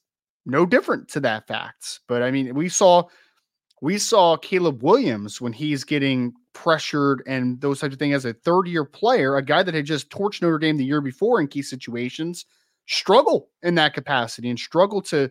no 0.46 0.66
different 0.66 1.08
to 1.10 1.20
that 1.20 1.46
fact. 1.46 2.00
But 2.08 2.22
I 2.22 2.30
mean, 2.30 2.54
we 2.54 2.68
saw 2.68 3.04
we 3.80 3.98
saw 3.98 4.36
Caleb 4.36 4.82
Williams 4.82 5.40
when 5.40 5.52
he's 5.52 5.84
getting 5.84 6.34
pressured 6.52 7.22
and 7.26 7.60
those 7.60 7.80
types 7.80 7.94
of 7.94 7.98
things 7.98 8.14
as 8.14 8.24
a 8.24 8.34
third 8.34 8.66
year 8.66 8.84
player, 8.84 9.36
a 9.36 9.42
guy 9.42 9.62
that 9.62 9.74
had 9.74 9.86
just 9.86 10.10
torched 10.10 10.42
Notre 10.42 10.58
Dame 10.58 10.76
the 10.76 10.84
year 10.84 11.00
before 11.00 11.40
in 11.40 11.48
key 11.48 11.62
situations, 11.62 12.44
struggle 12.86 13.48
in 13.62 13.74
that 13.76 13.94
capacity 13.94 14.50
and 14.50 14.58
struggle 14.58 15.00
to 15.02 15.30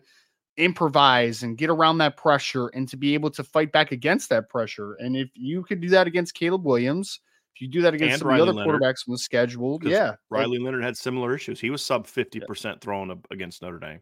improvise 0.56 1.42
and 1.42 1.56
get 1.56 1.70
around 1.70 1.98
that 1.98 2.16
pressure 2.16 2.68
and 2.68 2.88
to 2.88 2.96
be 2.96 3.14
able 3.14 3.30
to 3.30 3.44
fight 3.44 3.70
back 3.72 3.92
against 3.92 4.28
that 4.30 4.48
pressure. 4.48 4.94
And 4.94 5.16
if 5.16 5.30
you 5.34 5.62
could 5.62 5.80
do 5.80 5.88
that 5.90 6.06
against 6.06 6.34
Caleb 6.34 6.64
Williams, 6.64 7.20
if 7.54 7.62
you 7.62 7.68
do 7.68 7.82
that 7.82 7.94
against 7.94 8.18
some 8.18 8.28
of 8.28 8.36
the 8.36 8.42
other 8.42 8.52
Leonard. 8.52 8.80
quarterbacks 8.80 9.04
from 9.04 9.14
the 9.14 9.18
schedule, 9.18 9.78
yeah. 9.82 10.08
like- 10.08 10.18
Riley 10.30 10.58
Leonard 10.58 10.82
had 10.82 10.96
similar 10.96 11.34
issues. 11.34 11.60
He 11.60 11.70
was 11.70 11.84
sub 11.84 12.06
50% 12.06 12.80
throwing 12.80 13.10
up 13.10 13.26
against 13.30 13.62
Notre 13.62 13.78
Dame. 13.78 14.00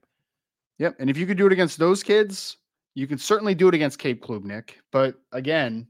Yep. 0.78 0.96
And 0.98 1.10
if 1.10 1.18
you 1.18 1.26
could 1.26 1.36
do 1.36 1.46
it 1.46 1.52
against 1.52 1.78
those 1.78 2.02
kids, 2.02 2.56
you 2.98 3.06
can 3.06 3.16
certainly 3.16 3.54
do 3.54 3.68
it 3.68 3.74
against 3.74 4.00
Cade 4.00 4.20
Klubnik. 4.20 4.70
But 4.90 5.14
again, 5.30 5.86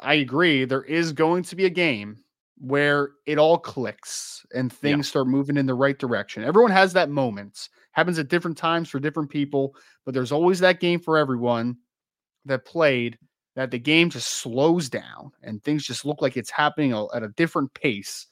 I 0.00 0.14
agree. 0.14 0.64
There 0.64 0.82
is 0.82 1.12
going 1.12 1.44
to 1.44 1.54
be 1.54 1.64
a 1.64 1.70
game 1.70 2.18
where 2.58 3.10
it 3.24 3.38
all 3.38 3.56
clicks 3.56 4.44
and 4.52 4.72
things 4.72 5.06
start 5.06 5.28
moving 5.28 5.56
in 5.56 5.66
the 5.66 5.74
right 5.74 5.96
direction. 5.96 6.42
Everyone 6.42 6.72
has 6.72 6.92
that 6.94 7.08
moment. 7.08 7.68
Happens 7.92 8.18
at 8.18 8.26
different 8.26 8.58
times 8.58 8.88
for 8.88 8.98
different 8.98 9.30
people, 9.30 9.76
but 10.04 10.12
there's 10.12 10.32
always 10.32 10.58
that 10.58 10.80
game 10.80 10.98
for 10.98 11.18
everyone 11.18 11.76
that 12.46 12.64
played 12.64 13.16
that 13.54 13.70
the 13.70 13.78
game 13.78 14.10
just 14.10 14.28
slows 14.28 14.88
down 14.88 15.30
and 15.44 15.62
things 15.62 15.86
just 15.86 16.04
look 16.04 16.20
like 16.20 16.36
it's 16.36 16.50
happening 16.50 16.92
at 17.14 17.22
a 17.22 17.28
different 17.36 17.72
pace. 17.74 18.26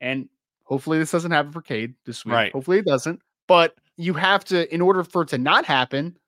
And 0.00 0.28
hopefully 0.64 0.98
this 0.98 1.12
doesn't 1.12 1.30
happen 1.30 1.52
for 1.52 1.62
Cade 1.62 1.94
this 2.06 2.24
week. 2.24 2.34
Right. 2.34 2.52
Hopefully 2.52 2.78
it 2.78 2.86
doesn't. 2.86 3.20
But 3.46 3.76
you 3.96 4.14
have 4.14 4.44
to, 4.46 4.72
in 4.74 4.80
order 4.80 5.04
for 5.04 5.22
it 5.22 5.28
to 5.28 5.38
not 5.38 5.64
happen, 5.64 6.18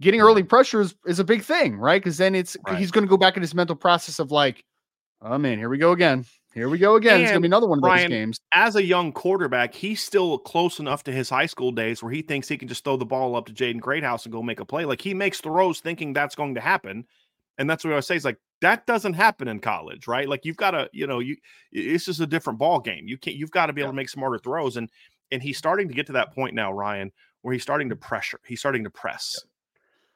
getting 0.00 0.20
early 0.20 0.42
pressure 0.42 0.80
is, 0.80 0.94
is 1.06 1.18
a 1.18 1.24
big 1.24 1.42
thing, 1.42 1.76
right? 1.76 2.00
Because 2.02 2.18
then 2.18 2.34
it's 2.34 2.56
Right. 2.66 2.78
he's 2.78 2.90
going 2.90 3.04
to 3.04 3.08
go 3.10 3.16
back 3.16 3.36
in 3.36 3.42
his 3.42 3.54
mental 3.54 3.76
process 3.76 4.18
of 4.18 4.30
like, 4.30 4.64
oh 5.22 5.38
man, 5.38 5.58
here 5.58 5.68
we 5.68 5.78
go 5.78 5.92
again. 5.92 6.24
Here 6.54 6.70
we 6.70 6.78
go 6.78 6.96
again. 6.96 7.20
it's 7.20 7.30
going 7.30 7.42
to 7.42 7.48
be 7.48 7.48
another 7.50 7.66
one 7.68 7.78
of 7.78 7.82
those 7.82 8.08
games. 8.08 8.40
As 8.52 8.76
a 8.76 8.82
young 8.82 9.12
quarterback, 9.12 9.74
he's 9.74 10.02
still 10.02 10.38
close 10.38 10.78
enough 10.78 11.02
to 11.04 11.12
his 11.12 11.28
high 11.28 11.44
school 11.44 11.70
days 11.70 12.02
where 12.02 12.10
he 12.10 12.22
thinks 12.22 12.48
he 12.48 12.56
can 12.56 12.66
just 12.66 12.82
throw 12.82 12.96
the 12.96 13.04
ball 13.04 13.36
up 13.36 13.44
to 13.46 13.52
Jaden 13.52 13.78
Greathouse 13.80 14.24
and 14.24 14.32
go 14.32 14.42
make 14.42 14.60
a 14.60 14.64
play. 14.64 14.86
Like 14.86 15.02
he 15.02 15.12
makes 15.12 15.38
throws 15.40 15.80
thinking 15.80 16.14
that's 16.14 16.34
going 16.34 16.54
to 16.54 16.60
happen. 16.62 17.04
And 17.58 17.68
that's 17.68 17.84
what 17.84 17.92
I 17.92 18.00
say 18.00 18.16
is 18.16 18.24
like 18.24 18.38
that 18.62 18.86
doesn't 18.86 19.12
happen 19.14 19.48
in 19.48 19.60
college, 19.60 20.06
right? 20.08 20.26
Like 20.28 20.46
you've 20.46 20.56
got 20.56 20.70
to, 20.70 20.88
you 20.92 21.06
know, 21.06 21.18
you 21.18 21.36
it's 21.72 22.06
just 22.06 22.20
a 22.20 22.26
different 22.26 22.58
ball 22.58 22.80
game. 22.80 23.06
You 23.06 23.18
can't 23.18 23.36
you've 23.36 23.50
got 23.50 23.66
to 23.66 23.74
be 23.74 23.82
able 23.82 23.88
Yeah. 23.88 23.92
to 23.92 23.96
make 23.96 24.08
smarter 24.08 24.38
throws. 24.38 24.78
And 24.78 24.88
and 25.30 25.42
he's 25.42 25.58
starting 25.58 25.88
to 25.88 25.94
get 25.94 26.06
to 26.06 26.12
that 26.12 26.34
point 26.34 26.54
now, 26.54 26.72
Ryan, 26.72 27.12
where 27.42 27.52
he's 27.52 27.62
starting 27.62 27.90
to 27.90 27.96
pressure. 27.96 28.40
He's 28.46 28.60
starting 28.60 28.84
to 28.84 28.90
press. 28.90 29.36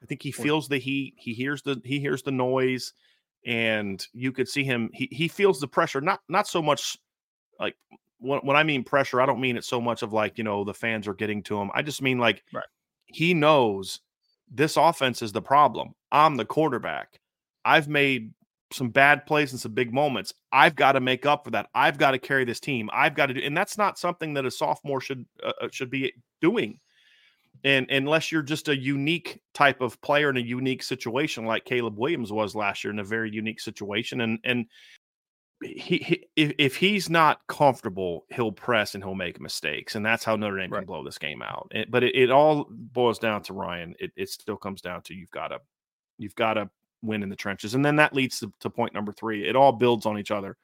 I 0.03 0.07
think 0.07 0.23
he 0.23 0.33
feels 0.33 0.69
the 0.69 0.79
heat. 0.79 1.15
He 1.17 1.35
hears 1.35 1.63
the 1.63 1.81
he 1.85 2.01
hears 2.01 2.23
the 2.23 2.31
noise, 2.31 2.93
and 3.47 4.05
you 4.13 4.33
could 4.33 4.49
see 4.49 4.65
him. 4.65 4.91
He 4.93 5.09
he 5.11 5.29
feels 5.29 5.61
the 5.61 5.69
pressure. 5.69 6.01
Not 6.01 6.21
not 6.29 6.47
so 6.49 6.63
much 6.63 6.97
like 7.59 7.77
when, 8.19 8.41
when 8.41 8.57
I 8.57 8.63
mean 8.63 8.85
pressure, 8.85 9.21
I 9.21 9.27
don't 9.27 9.41
mean 9.41 9.57
it 9.57 9.65
so 9.65 9.81
much 9.81 10.03
of 10.03 10.13
like 10.13 10.39
you 10.39 10.45
know 10.45 10.65
the 10.65 10.75
fans 10.75 11.07
are 11.07 11.15
getting 11.15 11.43
to 11.45 11.59
him. 11.61 11.71
I 11.75 11.83
just 11.83 12.03
mean 12.03 12.19
like 12.19 12.43
Right. 12.53 12.65
he 13.07 13.35
knows 13.35 14.01
this 14.51 14.77
offense 14.77 15.23
is 15.23 15.33
the 15.33 15.43
problem. 15.43 15.95
I'm 16.11 16.37
the 16.37 16.45
quarterback. 16.45 17.21
I've 17.65 17.89
made 17.89 18.33
some 18.73 18.89
bad 18.91 19.27
plays 19.27 19.53
and 19.53 19.61
some 19.61 19.75
big 19.75 19.93
moments. 19.93 20.33
I've 20.53 20.77
got 20.77 20.93
to 20.93 21.01
make 21.01 21.27
up 21.27 21.45
for 21.45 21.51
that. 21.51 21.69
I've 21.75 21.99
got 21.99 22.13
to 22.13 22.19
carry 22.19 22.45
this 22.45 22.61
team. 22.61 22.89
I've 22.93 23.15
got 23.15 23.27
to 23.27 23.35
do, 23.35 23.41
and 23.41 23.57
that's 23.57 23.77
not 23.77 23.99
something 23.99 24.35
that 24.35 24.47
a 24.47 24.51
sophomore 24.51 25.01
should 25.01 25.27
uh, 25.45 25.53
uh, 25.61 25.69
should 25.71 25.91
be 25.91 26.13
doing. 26.41 26.79
And 27.65 27.91
unless 27.91 28.33
you're 28.33 28.43
just 28.43 28.69
a 28.69 28.77
unique 28.77 29.41
type 29.55 29.81
of 29.81 30.01
player 30.01 30.31
in 30.31 30.37
a 30.39 30.41
unique 30.41 30.83
situation, 30.83 31.45
like 31.45 31.65
Caleb 31.65 31.99
Williams 31.99 32.33
was 32.33 32.55
last 32.55 32.83
year 32.85 32.93
in 32.93 32.99
a 32.99 33.05
very 33.05 33.31
unique 33.31 33.61
situation, 33.61 34.23
and 34.23 34.39
and 34.45 34.67
he, 35.63 35.99
he 35.99 36.25
if, 36.37 36.53
if 36.59 36.77
he's 36.77 37.11
not 37.11 37.41
comfortable, 37.49 38.25
he'll 38.31 38.53
press 38.53 38.95
and 38.95 39.05
he'll 39.05 39.15
make 39.15 39.41
mistakes, 39.41 39.95
and 39.95 40.07
that's 40.07 40.25
how 40.25 40.37
Notre 40.37 40.57
Dame 40.59 40.71
Right. 40.73 40.79
can 40.81 40.87
blow 40.87 41.05
this 41.05 41.19
game 41.19 41.43
out. 41.43 41.69
It- 41.73 41.91
but 41.91 42.03
it, 42.03 42.15
it 42.17 42.31
all 42.31 42.67
boils 42.71 43.19
down 43.19 43.43
to 43.43 43.53
Ryan. 43.53 43.95
It, 44.01 44.11
it 44.17 44.31
still 44.31 44.57
comes 44.57 44.81
down 44.81 45.03
to 45.03 45.15
you've 45.15 45.31
got 45.31 45.49
to 45.49 45.59
You've 46.19 46.35
got 46.35 46.55
to 46.55 46.69
win 47.01 47.23
in 47.23 47.31
the 47.31 47.37
trenches. 47.37 47.75
And 47.75 47.83
then 47.83 47.97
that 47.97 48.13
leads 48.13 48.41
to, 48.41 48.53
to 48.61 48.69
point 48.69 48.93
number 48.93 49.11
three. 49.11 49.49
It 49.49 49.57
all 49.57 49.73
builds 49.73 50.05
on 50.05 50.19
each 50.19 50.31
other. 50.31 50.59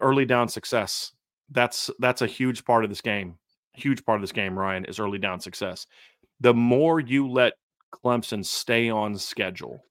Early 0.00 0.24
down 0.24 0.48
success. 0.48 1.12
That's 1.50 1.90
that's 2.00 2.22
a 2.22 2.26
huge 2.26 2.64
part 2.64 2.82
of 2.82 2.90
this 2.90 3.00
game. 3.02 3.38
Huge 3.74 4.04
part 4.04 4.16
of 4.16 4.22
this 4.22 4.32
game, 4.32 4.58
Ryan, 4.58 4.84
is 4.84 4.98
early 4.98 5.18
down 5.18 5.40
success. 5.40 5.86
The 6.40 6.54
more 6.54 7.00
you 7.00 7.28
let 7.28 7.54
Clemson 7.92 8.44
stay 8.44 8.90
on 8.90 9.16
schedule, 9.16 9.84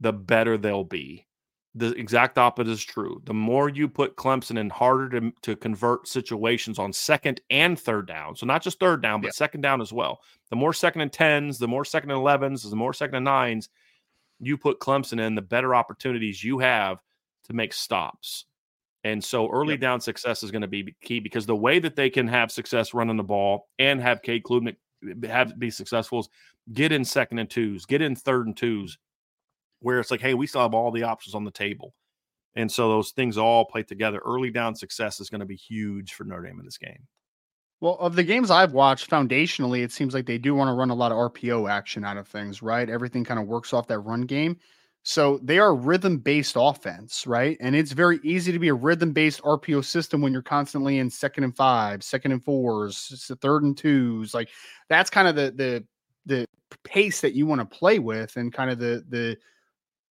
the 0.00 0.12
better 0.12 0.58
they'll 0.58 0.84
be. 0.84 1.26
The 1.74 1.92
exact 1.92 2.38
opposite 2.38 2.70
is 2.70 2.82
true. 2.82 3.22
The 3.24 3.34
more 3.34 3.68
you 3.68 3.88
put 3.88 4.16
Clemson 4.16 4.58
in 4.58 4.70
harder 4.70 5.20
to, 5.20 5.32
to 5.42 5.54
convert 5.54 6.08
situations 6.08 6.78
on 6.78 6.92
second 6.92 7.40
and 7.50 7.78
third 7.78 8.08
down, 8.08 8.34
so 8.34 8.46
not 8.46 8.62
just 8.62 8.80
third 8.80 9.02
down, 9.02 9.20
but 9.20 9.28
yeah. 9.28 9.32
second 9.32 9.60
down 9.60 9.80
as 9.80 9.92
well. 9.92 10.20
The 10.50 10.56
more 10.56 10.72
second 10.72 11.02
and 11.02 11.12
tens, 11.12 11.58
the 11.58 11.68
more 11.68 11.84
second 11.84 12.10
and 12.10 12.18
elevens, 12.18 12.68
the 12.68 12.74
more 12.74 12.92
second 12.92 13.16
and 13.16 13.24
nines 13.24 13.68
you 14.40 14.56
put 14.56 14.80
Clemson 14.80 15.20
in, 15.20 15.34
the 15.34 15.42
better 15.42 15.74
opportunities 15.74 16.42
you 16.42 16.58
have 16.58 16.98
to 17.44 17.52
make 17.52 17.72
stops. 17.72 18.44
And 19.04 19.22
so 19.22 19.48
early 19.50 19.74
yep. 19.74 19.80
down 19.80 20.00
success 20.00 20.42
is 20.42 20.50
going 20.50 20.62
to 20.62 20.68
be 20.68 20.94
key 21.00 21.20
because 21.20 21.46
the 21.46 21.56
way 21.56 21.78
that 21.78 21.96
they 21.96 22.10
can 22.10 22.26
have 22.28 22.50
success 22.50 22.94
running 22.94 23.16
the 23.16 23.22
ball 23.22 23.68
and 23.78 24.00
have 24.00 24.22
Cade 24.22 24.42
Klubnik 24.42 24.76
eh, 25.04 25.28
have 25.28 25.58
be 25.58 25.70
successful 25.70 26.20
is 26.20 26.28
get 26.72 26.92
in 26.92 27.04
second 27.04 27.38
and 27.38 27.48
twos, 27.48 27.86
get 27.86 28.02
in 28.02 28.16
third 28.16 28.46
and 28.46 28.56
twos, 28.56 28.98
where 29.80 30.00
it's 30.00 30.10
like, 30.10 30.20
hey, 30.20 30.34
we 30.34 30.46
still 30.46 30.62
have 30.62 30.74
all 30.74 30.90
the 30.90 31.04
options 31.04 31.34
on 31.34 31.44
the 31.44 31.50
table. 31.50 31.94
And 32.56 32.70
so 32.70 32.88
those 32.88 33.12
things 33.12 33.38
all 33.38 33.64
play 33.64 33.84
together. 33.84 34.20
Early 34.24 34.50
down 34.50 34.74
success 34.74 35.20
is 35.20 35.30
going 35.30 35.40
to 35.40 35.46
be 35.46 35.54
huge 35.54 36.14
for 36.14 36.24
Notre 36.24 36.42
Dame 36.42 36.58
in 36.58 36.64
this 36.64 36.78
game. 36.78 37.06
Well, 37.80 37.96
of 38.00 38.16
the 38.16 38.24
games 38.24 38.50
I've 38.50 38.72
watched, 38.72 39.08
foundationally, 39.08 39.84
it 39.84 39.92
seems 39.92 40.12
like 40.12 40.26
they 40.26 40.38
do 40.38 40.56
want 40.56 40.68
to 40.68 40.72
run 40.72 40.90
a 40.90 40.94
lot 40.94 41.12
of 41.12 41.32
RPO 41.32 41.70
action 41.70 42.04
out 42.04 42.16
of 42.16 42.26
things, 42.26 42.60
right? 42.60 42.90
Everything 42.90 43.22
kind 43.22 43.38
of 43.38 43.46
works 43.46 43.72
off 43.72 43.86
that 43.86 44.00
run 44.00 44.22
game. 44.22 44.58
So 45.08 45.40
they 45.42 45.58
are 45.58 45.74
rhythm 45.74 46.18
based 46.18 46.54
offense, 46.58 47.26
right? 47.26 47.56
And 47.62 47.74
it's 47.74 47.92
very 47.92 48.20
easy 48.24 48.52
to 48.52 48.58
be 48.58 48.68
a 48.68 48.74
rhythm 48.74 49.14
based 49.14 49.40
RPO 49.40 49.82
system 49.86 50.20
when 50.20 50.34
you're 50.34 50.42
constantly 50.42 50.98
in 50.98 51.08
second 51.08 51.44
and 51.44 51.56
five, 51.56 52.04
second 52.04 52.32
and 52.32 52.44
fours, 52.44 53.32
third 53.40 53.62
and 53.62 53.74
twos. 53.74 54.34
Like 54.34 54.50
that's 54.90 55.08
kind 55.08 55.26
of 55.26 55.34
the 55.34 55.50
the 55.56 55.86
the 56.26 56.46
pace 56.84 57.22
that 57.22 57.32
you 57.32 57.46
want 57.46 57.62
to 57.62 57.78
play 57.78 57.98
with, 57.98 58.36
and 58.36 58.52
kind 58.52 58.70
of 58.70 58.78
the 58.78 59.02
the 59.08 59.38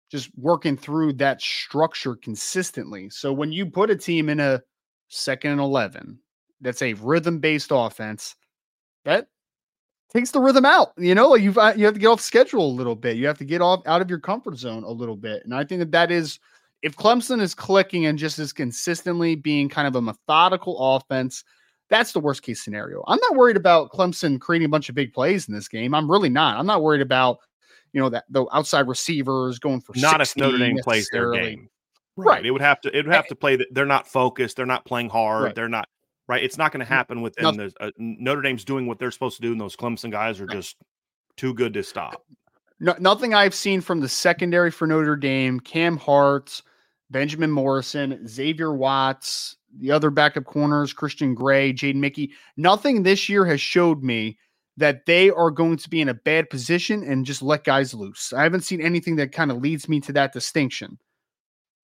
just 0.10 0.30
working 0.38 0.78
through 0.78 1.12
that 1.16 1.42
structure 1.42 2.16
consistently. 2.16 3.10
So 3.10 3.34
when 3.34 3.52
you 3.52 3.66
put 3.66 3.90
a 3.90 3.98
team 3.98 4.30
in 4.30 4.40
a 4.40 4.62
second 5.10 5.52
and 5.52 5.60
11, 5.60 6.18
that's 6.62 6.82
a 6.82 6.94
rhythm 6.94 7.40
based 7.40 7.72
offense, 7.74 8.38
that 9.04 9.28
takes 10.14 10.32
the 10.32 10.40
rhythm 10.40 10.66
out. 10.66 10.94
You 10.98 11.16
know, 11.16 11.36
you've 11.36 11.58
uh, 11.58 11.74
you 11.76 11.86
have 11.86 11.94
to 11.94 12.00
get 12.00 12.08
off 12.08 12.22
schedule 12.22 12.66
a 12.66 12.72
little 12.76 12.96
bit. 12.96 13.18
You 13.18 13.28
have 13.28 13.38
to 13.40 13.46
get 13.46 13.62
off 13.62 13.82
out 13.86 14.02
of 14.02 14.10
your 14.10 14.20
comfort 14.20 14.58
zone 14.58 14.84
a 14.84 14.92
little 14.92 15.16
bit. 15.16 15.44
And 15.44 15.54
I 15.54 15.64
think 15.64 15.80
that 15.80 15.92
that 15.92 16.12
is 16.12 16.40
if 16.82 16.96
Clemson 16.96 17.42
is 17.42 17.54
clicking 17.54 18.06
and 18.06 18.18
just 18.18 18.40
is 18.40 18.54
consistently 18.54 19.36
being 19.36 19.70
kind 19.70 19.88
of 19.88 19.96
a 19.96 20.02
methodical 20.02 20.96
offense, 20.96 21.44
that's 21.90 22.12
the 22.12 22.20
worst 22.20 22.44
case 22.44 22.64
scenario. 22.64 23.04
I'm 23.08 23.20
not 23.22 23.36
worried 23.36 23.58
about 23.58 23.92
Clemson 23.92 24.40
creating 24.40 24.66
a 24.66 24.70
bunch 24.70 24.90
of 24.90 24.96
big 24.96 25.14
plays 25.14 25.48
in 25.48 25.54
this 25.54 25.68
game. 25.68 25.94
I'm 25.94 26.10
really 26.10 26.30
not. 26.30 26.58
I'm 26.58 26.66
not 26.66 26.82
worried 26.82 27.02
about 27.02 27.40
you 27.94 28.02
know 28.02 28.10
that 28.10 28.26
the 28.30 28.46
outside 28.52 28.88
receivers 28.88 29.60
going 29.60 29.82
for 29.82 29.94
not 29.98 30.22
if 30.22 30.36
Notre 30.36 30.58
Dame 30.58 30.78
plays 30.84 31.10
their 31.12 31.32
game. 31.32 31.70
Right. 32.18 32.36
right. 32.36 32.46
It 32.46 32.52
would 32.52 32.62
have 32.62 32.82
to. 32.82 32.98
It 32.98 33.06
would 33.06 33.16
have 33.16 33.28
to 33.28 33.36
play 33.36 33.56
that 33.56 33.68
they're 33.72 33.86
not 33.86 34.08
focused. 34.08 34.58
They're 34.58 34.66
not 34.66 34.86
playing 34.86 35.10
hard. 35.10 35.44
Right. 35.44 35.56
They're 35.56 35.70
not 35.70 35.88
right. 36.28 36.44
It's 36.44 36.58
not 36.58 36.72
going 36.72 36.86
to 36.86 36.92
happen 36.92 37.22
within 37.22 37.44
Nothing. 37.44 37.72
the 37.80 37.86
uh, 37.86 37.92
Notre 37.98 38.42
Dame's 38.42 38.66
doing 38.66 38.88
what 38.88 39.00
they're 39.00 39.12
supposed 39.12 39.38
to 39.38 39.42
do, 39.42 39.52
and 39.52 39.62
those 39.62 39.76
Clemson 39.76 40.12
guys 40.12 40.40
are 40.42 40.48
just 40.48 40.78
too 41.38 41.54
good 41.54 41.74
to 41.74 41.84
stop. 41.84 42.26
No, 42.80 42.96
nothing 43.00 43.34
I've 43.34 43.56
seen 43.56 43.82
from 43.82 44.02
the 44.02 44.10
secondary 44.10 44.72
for 44.72 44.86
Notre 44.86 45.16
Dame, 45.16 45.60
Cam 45.60 45.98
Hart, 45.98 46.62
Benjamin 47.10 47.52
Morrison, 47.52 48.28
Xavier 48.28 48.74
Watts, 48.74 49.56
the 49.78 49.92
other 49.92 50.10
backup 50.10 50.46
corners, 50.46 50.94
Christian 50.94 51.36
Gray, 51.36 51.74
Jaden 51.74 51.96
Mickey. 51.96 52.32
Nothing 52.58 53.04
this 53.04 53.30
year 53.30 53.46
has 53.46 53.62
showed 53.62 54.04
me 54.04 54.38
that 54.78 55.06
they 55.06 55.30
are 55.30 55.52
going 55.52 55.78
to 55.78 55.90
be 55.90 56.02
in 56.02 56.10
a 56.10 56.14
bad 56.14 56.50
position 56.50 57.04
and 57.04 57.26
just 57.26 57.42
let 57.42 57.64
guys 57.64 57.94
loose. 57.94 58.34
I 58.34 58.44
haven't 58.44 58.62
seen 58.62 58.82
anything 58.82 59.16
that 59.18 59.32
kind 59.32 59.52
of 59.52 59.58
leads 59.58 59.88
me 59.88 60.02
to 60.02 60.14
that 60.14 60.34
distinction. 60.34 60.98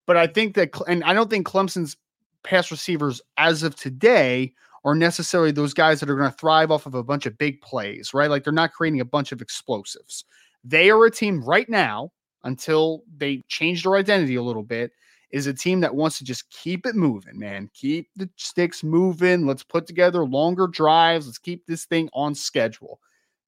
But 0.08 0.18
I 0.18 0.28
think 0.28 0.56
that, 0.56 0.72
and 0.88 1.04
I 1.04 1.14
don't 1.14 1.30
think 1.30 1.48
Clemson's 1.48 1.96
pass 2.44 2.72
receivers 2.72 3.22
as 3.38 3.64
of 3.64 3.76
today 3.76 4.54
are 4.84 4.96
necessarily 4.96 5.52
those 5.52 5.74
guys 5.74 6.00
that 6.00 6.10
are 6.10 6.16
going 6.16 6.32
to 6.32 6.38
thrive 6.38 6.72
off 6.72 6.86
of 6.86 6.96
a 6.96 7.04
bunch 7.04 7.26
of 7.26 7.38
big 7.38 7.62
plays, 7.62 8.14
right? 8.14 8.30
Like 8.30 8.44
they're 8.44 8.54
not 8.54 8.74
creating 8.74 9.00
a 9.00 9.06
bunch 9.06 9.32
of 9.32 9.42
explosives. 9.42 10.26
They 10.64 10.90
are 10.90 11.06
a 11.06 11.12
team 11.12 11.44
right 11.44 11.70
now 11.70 12.12
until 12.44 13.04
they 13.18 13.44
change 13.48 13.84
their 13.84 13.96
identity 13.96 14.36
a 14.36 14.44
little 14.44 14.64
bit 14.64 14.92
is 15.32 15.48
a 15.48 15.54
team 15.54 15.80
that 15.80 15.96
wants 15.96 16.18
to 16.18 16.24
just 16.24 16.50
keep 16.50 16.86
it 16.86 16.96
moving, 16.96 17.40
man. 17.40 17.70
Keep 17.74 18.10
the 18.16 18.30
sticks 18.36 18.84
moving. 18.84 19.46
Let's 19.46 19.64
put 19.64 19.88
together 19.88 20.26
longer 20.26 20.68
drives. 20.68 21.26
Let's 21.26 21.38
keep 21.38 21.66
this 21.66 21.86
thing 21.86 22.10
on 22.14 22.36
schedule. 22.36 23.00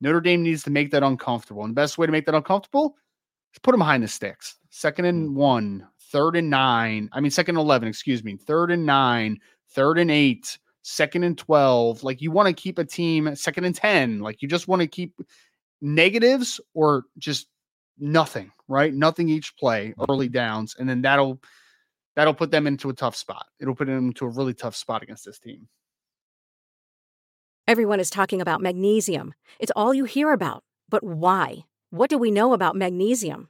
Notre 0.02 0.22
Dame 0.22 0.44
needs 0.44 0.64
to 0.64 0.70
make 0.70 0.92
that 0.92 1.04
uncomfortable. 1.04 1.64
And 1.64 1.72
the 1.72 1.82
best 1.82 1.98
way 1.98 2.06
to 2.06 2.12
make 2.12 2.26
that 2.26 2.36
uncomfortable 2.36 2.96
is 3.54 3.60
put 3.60 3.72
them 3.72 3.80
behind 3.80 4.04
the 4.04 4.08
sticks. 4.08 4.58
Second 4.70 5.06
and 5.06 5.30
mm. 5.30 5.34
one, 5.34 5.88
third 6.14 6.38
and 6.38 6.50
nine. 6.50 7.10
I 7.12 7.20
mean, 7.20 7.32
second 7.32 7.58
and 7.58 7.66
11, 7.66 7.90
excuse 7.90 8.24
me. 8.24 8.38
Third 8.38 8.72
and 8.72 8.86
nine, 8.86 9.40
third 9.72 9.98
and 9.98 10.10
eight, 10.10 10.58
second 10.84 11.24
and 11.24 11.38
12. 11.38 12.04
Like 12.04 12.22
you 12.22 12.32
want 12.32 12.48
to 12.48 12.54
keep 12.54 12.78
a 12.78 12.86
team 12.86 13.36
second 13.36 13.66
and 13.66 13.76
10. 13.76 14.20
Like 14.20 14.42
you 14.42 14.48
just 14.48 14.68
want 14.68 14.82
to 14.82 14.88
keep 14.88 15.20
negatives 15.82 16.62
or 16.76 17.04
just 17.18 17.48
nothing, 17.98 18.52
right? 18.68 18.94
Nothing 18.94 19.28
each 19.28 19.58
play, 19.58 19.94
early 20.08 20.30
downs. 20.30 20.76
And 20.78 20.88
then 20.88 21.02
that'll 21.02 21.42
that'll 22.16 22.36
put 22.36 22.52
them 22.52 22.68
into 22.68 22.90
a 22.90 22.94
tough 22.94 23.16
spot. 23.16 23.48
It'll 23.60 23.76
put 23.76 23.88
them 23.88 24.08
into 24.10 24.26
a 24.26 24.30
really 24.30 24.54
tough 24.54 24.76
spot 24.76 25.02
against 25.02 25.26
this 25.26 25.40
team. 25.40 25.68
Everyone 27.68 28.00
is 28.00 28.10
talking 28.10 28.40
about 28.40 28.62
magnesium. 28.62 29.34
It's 29.60 29.72
all 29.76 29.94
you 29.94 30.06
hear 30.06 30.32
about. 30.32 30.64
But 30.90 31.04
why? 31.04 31.64
What 31.90 32.10
do 32.10 32.18
we 32.18 32.30
know 32.30 32.54
about 32.54 32.76
magnesium? 32.76 33.50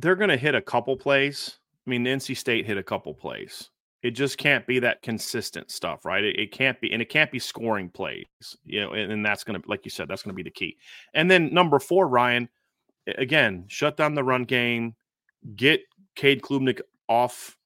They're 0.00 0.16
going 0.16 0.30
to 0.30 0.36
hit 0.36 0.54
a 0.54 0.62
couple 0.62 0.96
plays. 0.96 1.58
I 1.86 1.90
mean, 1.90 2.04
NC 2.04 2.36
State 2.36 2.66
hit 2.66 2.76
a 2.76 2.82
couple 2.82 3.14
plays. 3.14 3.70
It 4.02 4.10
just 4.10 4.38
can't 4.38 4.66
be 4.66 4.78
that 4.80 5.02
consistent 5.02 5.70
stuff, 5.70 6.04
right? 6.04 6.22
It, 6.22 6.38
it 6.38 6.52
can't 6.52 6.80
be, 6.80 6.92
and 6.92 7.02
it 7.02 7.08
can't 7.08 7.30
be 7.30 7.38
scoring 7.38 7.88
plays, 7.88 8.26
you 8.64 8.80
know, 8.80 8.92
and, 8.92 9.10
and 9.10 9.24
that's 9.24 9.42
going 9.42 9.60
to, 9.60 9.68
like 9.68 9.84
you 9.84 9.90
said, 9.90 10.06
that's 10.06 10.22
going 10.22 10.32
to 10.32 10.36
be 10.36 10.42
the 10.42 10.50
key. 10.50 10.76
And 11.14 11.30
then 11.30 11.52
number 11.52 11.78
four, 11.78 12.06
Ryan, 12.06 12.48
again, 13.06 13.64
shut 13.68 13.96
down 13.96 14.14
the 14.14 14.22
run 14.22 14.44
game 14.44 14.94
get 15.54 15.82
Cade 16.14 16.42
Klubnik 16.42 16.80
off, 17.08 17.56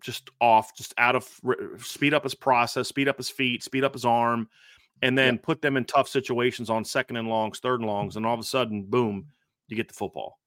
just 0.00 0.30
off, 0.40 0.74
just 0.76 0.94
out 0.96 1.16
of 1.16 1.28
speed 1.78 2.14
up 2.14 2.24
his 2.24 2.34
process, 2.34 2.88
speed 2.88 3.08
up 3.08 3.18
his 3.18 3.28
feet, 3.28 3.62
speed 3.62 3.84
up 3.84 3.92
his 3.92 4.04
arm, 4.04 4.48
and 5.02 5.18
then 5.18 5.34
yep. 5.34 5.42
put 5.42 5.62
them 5.62 5.76
in 5.76 5.84
tough 5.84 6.08
situations 6.08 6.70
on 6.70 6.84
second 6.84 7.16
and 7.16 7.28
longs, 7.28 7.58
third 7.58 7.80
and 7.80 7.88
longs, 7.88 8.16
and 8.16 8.24
all 8.24 8.34
of 8.34 8.40
a 8.40 8.44
sudden, 8.44 8.84
boom, 8.84 9.26
you 9.68 9.76
get 9.76 9.88
the 9.88 9.94
football. 9.94 10.38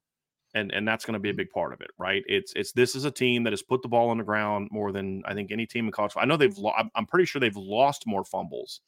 And, 0.55 0.71
and 0.71 0.87
that's 0.87 1.03
going 1.03 1.13
to 1.15 1.19
be 1.19 1.29
a 1.29 1.31
mm-hmm. 1.33 1.37
big 1.37 1.49
part 1.51 1.73
of 1.73 1.81
it, 1.81 1.91
right? 1.99 2.23
It's 2.27 2.53
it's 2.55 2.71
this 2.71 2.95
is 2.95 3.03
a 3.03 3.11
team 3.11 3.43
that 3.43 3.51
has 3.51 3.61
put 3.61 3.81
the 3.81 3.89
ball 3.89 4.09
on 4.09 4.17
the 4.17 4.23
ground 4.23 4.69
more 4.71 4.91
than 4.93 5.21
I 5.25 5.33
think 5.33 5.51
any 5.51 5.65
team 5.65 5.85
in 5.85 5.91
college. 5.91 6.13
I 6.15 6.25
know 6.25 6.37
they've 6.37 6.57
lo- 6.57 6.73
I'm 6.95 7.05
pretty 7.05 7.25
sure 7.25 7.41
they've 7.41 7.55
lost 7.55 8.07
more 8.07 8.23
fumbles 8.23 8.79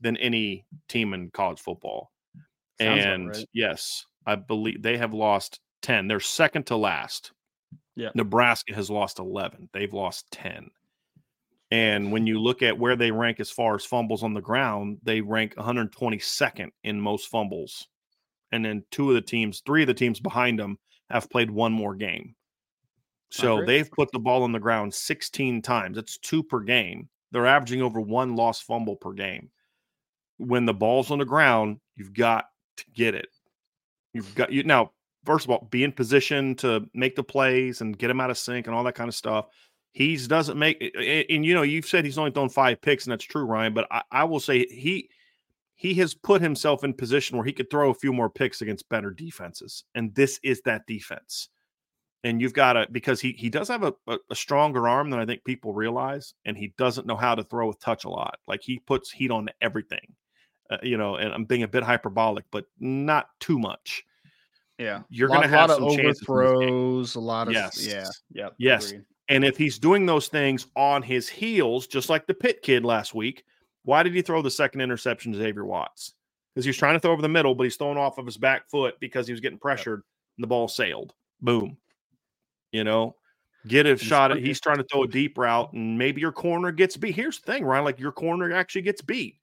than 0.00 0.16
any 0.18 0.66
team 0.88 1.14
in 1.14 1.30
college 1.30 1.60
football. 1.60 2.10
Sounds 2.80 3.04
and 3.04 3.28
right. 3.28 3.46
yes, 3.52 4.04
I 4.26 4.36
believe 4.36 4.82
they 4.82 4.98
have 4.98 5.14
lost 5.14 5.60
10. 5.82 6.08
They're 6.08 6.20
second 6.20 6.66
to 6.66 6.76
last 6.76 7.32
Yeah. 7.96 8.10
Nebraska 8.14 8.74
has 8.74 8.90
lost 8.90 9.18
11. 9.18 9.70
They've 9.72 9.92
lost 9.92 10.30
10. 10.32 10.70
And 11.70 12.12
when 12.12 12.26
you 12.26 12.40
look 12.40 12.62
at 12.62 12.78
where 12.78 12.96
they 12.96 13.10
rank 13.10 13.40
as 13.40 13.50
far 13.50 13.74
as 13.74 13.84
fumbles 13.84 14.22
on 14.22 14.34
the 14.34 14.40
ground, 14.40 14.98
they 15.02 15.20
rank 15.20 15.54
122nd 15.56 16.70
in 16.84 17.00
most 17.00 17.28
fumbles. 17.28 17.88
And 18.52 18.64
then 18.64 18.84
two 18.90 19.08
of 19.10 19.14
the 19.14 19.20
teams, 19.20 19.60
three 19.66 19.82
of 19.82 19.88
the 19.88 19.94
teams 19.94 20.20
behind 20.20 20.58
them 20.58 20.78
have 21.10 21.30
played 21.30 21.50
one 21.50 21.72
more 21.72 21.94
game. 21.94 22.34
So 23.30 23.64
they've 23.64 23.90
put 23.90 24.10
the 24.12 24.18
ball 24.18 24.42
on 24.42 24.52
the 24.52 24.58
ground 24.58 24.94
16 24.94 25.60
times. 25.62 25.96
That's 25.96 26.18
two 26.18 26.42
per 26.42 26.60
game. 26.60 27.08
They're 27.30 27.46
averaging 27.46 27.82
over 27.82 28.00
one 28.00 28.36
lost 28.36 28.64
fumble 28.64 28.96
per 28.96 29.12
game. 29.12 29.50
When 30.38 30.64
the 30.64 30.74
ball's 30.74 31.10
on 31.10 31.18
the 31.18 31.24
ground, 31.24 31.80
you've 31.96 32.14
got 32.14 32.46
to 32.78 32.84
get 32.94 33.14
it. 33.14 33.28
You've 34.14 34.34
got 34.34 34.52
you 34.52 34.62
now. 34.62 34.92
First 35.24 35.44
of 35.44 35.50
all, 35.50 35.68
be 35.70 35.84
in 35.84 35.92
position 35.92 36.54
to 36.56 36.88
make 36.94 37.16
the 37.16 37.24
plays 37.24 37.80
and 37.80 37.98
get 37.98 38.08
him 38.08 38.20
out 38.20 38.30
of 38.30 38.38
sync 38.38 38.66
and 38.66 38.74
all 38.74 38.84
that 38.84 38.94
kind 38.94 39.08
of 39.08 39.14
stuff. 39.14 39.46
He's 39.92 40.28
doesn't 40.28 40.58
make 40.58 40.80
and 40.80 41.44
you 41.44 41.54
know 41.54 41.62
you've 41.62 41.86
said 41.86 42.04
he's 42.04 42.18
only 42.18 42.30
thrown 42.30 42.48
five 42.48 42.80
picks 42.80 43.04
and 43.04 43.12
that's 43.12 43.24
true, 43.24 43.44
Ryan. 43.44 43.74
But 43.74 43.88
I, 43.90 44.02
I 44.10 44.24
will 44.24 44.40
say 44.40 44.64
he 44.66 45.10
he 45.78 45.94
has 45.94 46.12
put 46.12 46.42
himself 46.42 46.84
in 46.84 46.92
position 46.92 47.38
where 47.38 47.46
he 47.46 47.52
could 47.54 47.70
throw 47.70 47.88
a 47.88 47.94
few 47.94 48.12
more 48.12 48.28
picks 48.28 48.60
against 48.60 48.88
better 48.90 49.10
defenses, 49.10 49.84
and 49.94 50.14
this 50.14 50.38
is 50.42 50.60
that 50.62 50.86
defense 50.86 51.48
and 52.24 52.40
you've 52.40 52.52
got 52.52 52.72
to 52.74 52.86
because 52.90 53.20
he 53.20 53.32
he 53.32 53.48
does 53.48 53.68
have 53.68 53.82
a, 53.82 53.94
a, 54.06 54.18
a, 54.30 54.34
stronger 54.34 54.88
arm 54.88 55.10
than 55.10 55.20
I 55.20 55.26
think 55.26 55.44
people 55.44 55.72
realize, 55.72 56.34
and 56.44 56.56
he 56.56 56.74
doesn't 56.76 57.06
know 57.06 57.16
how 57.16 57.34
to 57.34 57.44
throw 57.44 57.68
with 57.68 57.78
touch 57.80 58.04
a 58.04 58.08
lot. 58.08 58.38
Like 58.46 58.60
he 58.62 58.80
puts 58.80 59.10
heat 59.10 59.30
on 59.30 59.48
everything, 59.60 60.14
uh, 60.70 60.78
you 60.82 60.96
know. 60.96 61.16
And 61.16 61.32
I'm 61.32 61.44
being 61.44 61.62
a 61.62 61.68
bit 61.68 61.82
hyperbolic, 61.82 62.44
but 62.50 62.64
not 62.80 63.28
too 63.40 63.58
much. 63.58 64.04
Yeah, 64.78 65.02
you're 65.10 65.28
going 65.28 65.42
to 65.42 65.48
have 65.48 65.70
some 65.70 65.84
overthrows, 65.84 67.14
a 67.14 67.20
lot 67.20 67.48
of 67.48 67.54
yes, 67.54 67.86
yeah, 67.86 68.06
yeah, 68.32 68.48
yes. 68.58 68.90
Agreed. 68.90 69.04
And 69.30 69.44
if 69.44 69.58
he's 69.58 69.78
doing 69.78 70.06
those 70.06 70.28
things 70.28 70.66
on 70.74 71.02
his 71.02 71.28
heels, 71.28 71.86
just 71.86 72.08
like 72.08 72.26
the 72.26 72.34
pit 72.34 72.62
kid 72.62 72.84
last 72.84 73.14
week, 73.14 73.44
why 73.84 74.02
did 74.02 74.14
he 74.14 74.22
throw 74.22 74.42
the 74.42 74.50
second 74.50 74.80
interception 74.80 75.32
to 75.32 75.38
Xavier 75.38 75.64
Watts? 75.64 76.14
Because 76.54 76.64
he 76.64 76.70
was 76.70 76.76
trying 76.76 76.94
to 76.94 77.00
throw 77.00 77.12
over 77.12 77.22
the 77.22 77.28
middle, 77.28 77.54
but 77.54 77.64
he's 77.64 77.76
throwing 77.76 77.98
off 77.98 78.18
of 78.18 78.26
his 78.26 78.36
back 78.36 78.68
foot 78.68 78.96
because 79.00 79.26
he 79.26 79.32
was 79.32 79.40
getting 79.40 79.58
pressured, 79.58 80.02
and 80.36 80.42
the 80.42 80.48
ball 80.48 80.68
sailed. 80.68 81.14
Boom 81.40 81.76
you 82.72 82.84
know, 82.84 83.14
get 83.66 83.86
a 83.86 83.96
shot 83.96 84.30
at 84.30 84.38
he's 84.38 84.60
trying 84.60 84.78
to 84.78 84.84
throw 84.84 85.02
a 85.02 85.08
deep 85.08 85.36
route 85.36 85.72
and 85.72 85.98
maybe 85.98 86.20
your 86.20 86.32
corner 86.32 86.70
gets 86.70 86.96
beat. 86.96 87.14
Here's 87.14 87.40
the 87.40 87.52
thing, 87.52 87.64
Ryan, 87.64 87.84
like 87.84 87.98
your 87.98 88.12
corner 88.12 88.52
actually 88.52 88.82
gets 88.82 89.02
beat. 89.02 89.36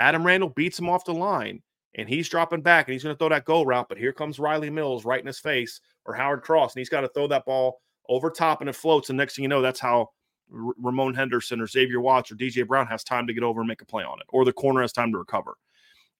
Adam 0.00 0.24
Randall 0.24 0.50
beats 0.50 0.78
him 0.78 0.88
off 0.88 1.04
the 1.04 1.14
line 1.14 1.62
and 1.94 2.08
he's 2.08 2.28
dropping 2.28 2.62
back 2.62 2.88
and 2.88 2.92
he's 2.92 3.04
going 3.04 3.14
to 3.14 3.18
throw 3.18 3.28
that 3.28 3.44
go 3.44 3.62
route, 3.62 3.88
but 3.88 3.98
here 3.98 4.12
comes 4.12 4.38
Riley 4.38 4.70
Mills 4.70 5.04
right 5.04 5.20
in 5.20 5.26
his 5.26 5.38
face 5.38 5.80
or 6.06 6.14
Howard 6.14 6.42
Cross 6.42 6.74
and 6.74 6.80
he's 6.80 6.88
got 6.88 7.02
to 7.02 7.08
throw 7.08 7.26
that 7.28 7.44
ball 7.44 7.80
over 8.08 8.30
top 8.30 8.60
and 8.60 8.68
it 8.70 8.76
floats 8.76 9.10
and 9.10 9.16
next 9.16 9.36
thing 9.36 9.44
you 9.44 9.48
know 9.48 9.62
that's 9.62 9.78
how 9.78 10.08
R- 10.54 10.74
Ramon 10.78 11.14
Henderson 11.14 11.60
or 11.60 11.66
Xavier 11.66 12.00
Watts 12.00 12.30
or 12.30 12.36
DJ 12.36 12.66
Brown 12.66 12.86
has 12.86 13.04
time 13.04 13.26
to 13.26 13.34
get 13.34 13.42
over 13.42 13.60
and 13.60 13.68
make 13.68 13.82
a 13.82 13.86
play 13.86 14.04
on 14.04 14.18
it 14.20 14.26
or 14.28 14.44
the 14.44 14.52
corner 14.52 14.80
has 14.82 14.92
time 14.92 15.12
to 15.12 15.18
recover. 15.18 15.56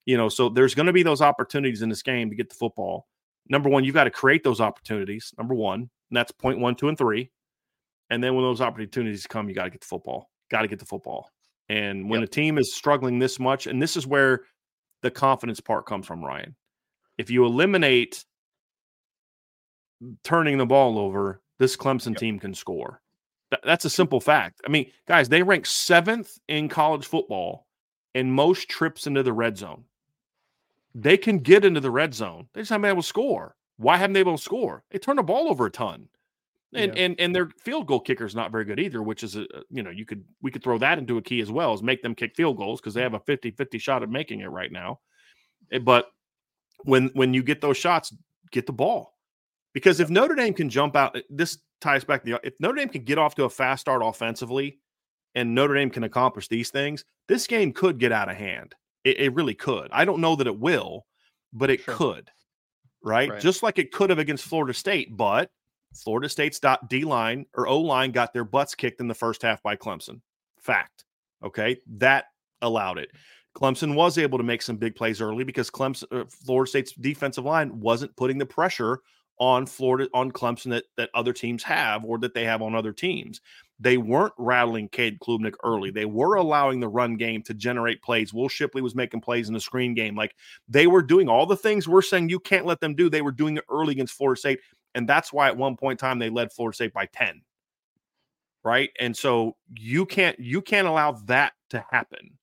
You 0.04 0.16
know, 0.16 0.28
so 0.28 0.48
there's 0.48 0.74
going 0.74 0.86
to 0.86 0.92
be 0.92 1.02
those 1.02 1.22
opportunities 1.22 1.82
in 1.82 1.88
this 1.88 2.02
game 2.02 2.30
to 2.30 2.36
get 2.36 2.48
the 2.48 2.56
football. 2.56 3.06
Number 3.48 3.68
one, 3.68 3.84
you've 3.84 3.94
got 3.94 4.04
to 4.04 4.10
create 4.10 4.42
those 4.42 4.60
opportunities. 4.60 5.32
Number 5.38 5.54
one, 5.54 5.80
and 5.80 6.16
that's 6.16 6.32
point 6.32 6.58
one, 6.58 6.74
two, 6.74 6.88
and 6.88 6.98
three. 6.98 7.30
And 8.10 8.22
then 8.22 8.34
when 8.34 8.44
those 8.44 8.60
opportunities 8.60 9.26
come, 9.26 9.48
you 9.48 9.54
got 9.54 9.64
to 9.64 9.70
get 9.70 9.80
the 9.80 9.86
football. 9.86 10.28
Got 10.50 10.62
to 10.62 10.68
get 10.68 10.78
the 10.78 10.86
football. 10.86 11.30
And 11.68 12.10
when 12.10 12.20
yep. 12.20 12.28
a 12.28 12.32
team 12.32 12.58
is 12.58 12.74
struggling 12.74 13.18
this 13.18 13.38
much, 13.38 13.66
and 13.66 13.80
this 13.80 13.96
is 13.96 14.06
where 14.06 14.42
the 15.02 15.10
confidence 15.10 15.60
part 15.60 15.86
comes 15.86 16.06
from, 16.06 16.24
Ryan. 16.24 16.56
If 17.18 17.30
you 17.30 17.44
eliminate 17.44 18.24
turning 20.24 20.58
the 20.58 20.66
ball 20.66 20.98
over, 20.98 21.40
this 21.58 21.76
Clemson 21.76 22.10
yep. 22.10 22.18
team 22.18 22.38
can 22.38 22.54
score. 22.54 23.01
That's 23.64 23.84
a 23.84 23.90
simple 23.90 24.20
fact. 24.20 24.60
I 24.66 24.70
mean, 24.70 24.90
guys, 25.06 25.28
they 25.28 25.42
rank 25.42 25.66
seventh 25.66 26.38
in 26.48 26.68
college 26.68 27.06
football 27.06 27.66
in 28.14 28.30
most 28.30 28.68
trips 28.68 29.06
into 29.06 29.22
the 29.22 29.32
red 29.32 29.56
zone. 29.56 29.84
They 30.94 31.16
can 31.16 31.38
get 31.38 31.64
into 31.64 31.80
the 31.80 31.90
red 31.90 32.14
zone. 32.14 32.48
They 32.52 32.60
just 32.60 32.70
haven't 32.70 32.82
been 32.82 32.90
able 32.90 33.02
to 33.02 33.08
score. 33.08 33.56
Why 33.76 33.96
haven't 33.96 34.12
they 34.12 34.20
been 34.20 34.30
able 34.30 34.38
to 34.38 34.44
score? 34.44 34.84
They 34.90 34.98
turn 34.98 35.16
the 35.16 35.22
ball 35.22 35.48
over 35.48 35.66
a 35.66 35.70
ton. 35.70 36.08
And, 36.74 36.96
yeah. 36.96 37.04
and 37.04 37.20
and 37.20 37.36
their 37.36 37.50
field 37.62 37.86
goal 37.86 38.00
kicker 38.00 38.24
is 38.24 38.34
not 38.34 38.50
very 38.50 38.64
good 38.64 38.80
either, 38.80 39.02
which 39.02 39.22
is 39.22 39.36
a 39.36 39.46
you 39.70 39.82
know 39.82 39.90
you 39.90 40.06
could 40.06 40.24
we 40.40 40.50
could 40.50 40.62
throw 40.64 40.78
that 40.78 40.98
into 40.98 41.18
a 41.18 41.22
key 41.22 41.40
as 41.42 41.50
well 41.50 41.74
as 41.74 41.82
make 41.82 42.02
them 42.02 42.14
kick 42.14 42.34
field 42.34 42.56
goals 42.56 42.80
because 42.80 42.94
they 42.94 43.02
have 43.02 43.12
a 43.12 43.20
50-50 43.20 43.78
shot 43.78 44.02
at 44.02 44.08
making 44.08 44.40
it 44.40 44.46
right 44.46 44.72
now. 44.72 45.00
Eh, 45.70 45.78
but 45.78 46.06
when 46.84 47.10
when 47.12 47.34
you 47.34 47.42
get 47.42 47.60
those 47.60 47.76
shots, 47.76 48.14
get 48.52 48.64
the 48.64 48.72
ball 48.72 49.18
because 49.74 50.00
if 50.00 50.08
Notre 50.08 50.34
Dame 50.34 50.54
can 50.54 50.70
jump 50.70 50.96
out, 50.96 51.14
eh, 51.14 51.20
this 51.28 51.58
ties 51.82 52.04
back 52.04 52.24
to 52.24 52.30
the 52.30 52.40
if 52.42 52.54
Notre 52.60 52.76
Dame 52.76 52.88
can 52.88 53.04
get 53.04 53.18
off 53.18 53.34
to 53.34 53.44
a 53.44 53.50
fast 53.50 53.82
start 53.82 54.02
offensively, 54.04 54.78
and 55.34 55.54
Notre 55.54 55.74
Dame 55.74 55.90
can 55.90 56.04
accomplish 56.04 56.48
these 56.48 56.70
things, 56.70 57.04
this 57.28 57.46
game 57.46 57.72
could 57.72 57.98
get 57.98 58.12
out 58.12 58.30
of 58.30 58.36
hand. 58.36 58.74
It, 59.04 59.18
it 59.18 59.34
really 59.34 59.54
could. 59.54 59.88
I 59.92 60.04
don't 60.04 60.20
know 60.20 60.36
that 60.36 60.46
it 60.46 60.58
will, 60.58 61.06
but 61.52 61.70
it 61.70 61.80
sure. 61.80 61.94
could 61.94 62.30
right? 63.02 63.30
right? 63.30 63.40
Just 63.40 63.62
like 63.62 63.78
it 63.78 63.92
could 63.92 64.10
have 64.10 64.18
against 64.18 64.44
Florida 64.44 64.74
State, 64.74 65.16
but 65.16 65.50
Florida 65.94 66.28
State's 66.28 66.60
D 66.88 67.04
line 67.04 67.46
or 67.54 67.66
O 67.66 67.80
line 67.80 68.12
got 68.12 68.32
their 68.32 68.44
butts 68.44 68.74
kicked 68.74 69.00
in 69.00 69.08
the 69.08 69.14
first 69.14 69.42
half 69.42 69.62
by 69.62 69.76
Clemson. 69.76 70.20
Fact. 70.60 71.04
Okay. 71.44 71.76
That 71.98 72.26
allowed 72.60 72.98
it. 72.98 73.10
Clemson 73.56 73.94
was 73.94 74.16
able 74.16 74.38
to 74.38 74.44
make 74.44 74.62
some 74.62 74.76
big 74.76 74.94
plays 74.94 75.20
early 75.20 75.44
because 75.44 75.70
Clemson, 75.70 76.04
uh, 76.10 76.24
Florida 76.44 76.70
State's 76.70 76.92
defensive 76.92 77.44
line 77.44 77.80
wasn't 77.80 78.16
putting 78.16 78.38
the 78.38 78.46
pressure 78.46 79.00
on 79.42 79.66
Florida 79.66 80.08
on 80.14 80.30
Clemson 80.30 80.70
that 80.70 80.84
that 80.96 81.10
other 81.14 81.32
teams 81.32 81.64
have 81.64 82.04
or 82.04 82.16
that 82.16 82.32
they 82.32 82.44
have 82.44 82.62
on 82.62 82.76
other 82.76 82.92
teams. 82.92 83.40
They 83.80 83.98
weren't 83.98 84.34
rattling 84.38 84.88
Cade 84.88 85.18
Klubnik 85.18 85.54
early. 85.64 85.90
They 85.90 86.04
were 86.04 86.36
allowing 86.36 86.78
the 86.78 86.86
run 86.86 87.16
game 87.16 87.42
to 87.42 87.54
generate 87.54 88.00
plays. 88.02 88.32
Will 88.32 88.48
Shipley 88.48 88.82
was 88.82 88.94
making 88.94 89.20
plays 89.20 89.48
in 89.48 89.54
the 89.54 89.58
screen 89.58 89.94
game. 89.94 90.14
Like 90.14 90.36
they 90.68 90.86
were 90.86 91.02
doing 91.02 91.28
all 91.28 91.44
the 91.44 91.56
things 91.56 91.88
we're 91.88 92.02
saying 92.02 92.28
you 92.28 92.38
can't 92.38 92.66
let 92.66 92.78
them 92.78 92.94
do. 92.94 93.10
They 93.10 93.20
were 93.20 93.32
doing 93.32 93.56
it 93.56 93.64
early 93.68 93.90
against 93.90 94.14
Florida 94.14 94.38
State. 94.38 94.60
And 94.94 95.08
that's 95.08 95.32
why 95.32 95.48
at 95.48 95.56
one 95.56 95.76
point 95.76 96.00
in 96.00 96.06
time 96.06 96.20
they 96.20 96.30
led 96.30 96.52
Florida 96.52 96.76
State 96.76 96.92
by 96.92 97.06
10. 97.06 97.42
Right. 98.62 98.90
And 99.00 99.16
so 99.16 99.56
you 99.74 100.06
can't 100.06 100.38
you 100.38 100.62
can't 100.62 100.86
allow 100.86 101.12
that 101.26 101.54
to 101.70 101.84
happen 101.90 102.38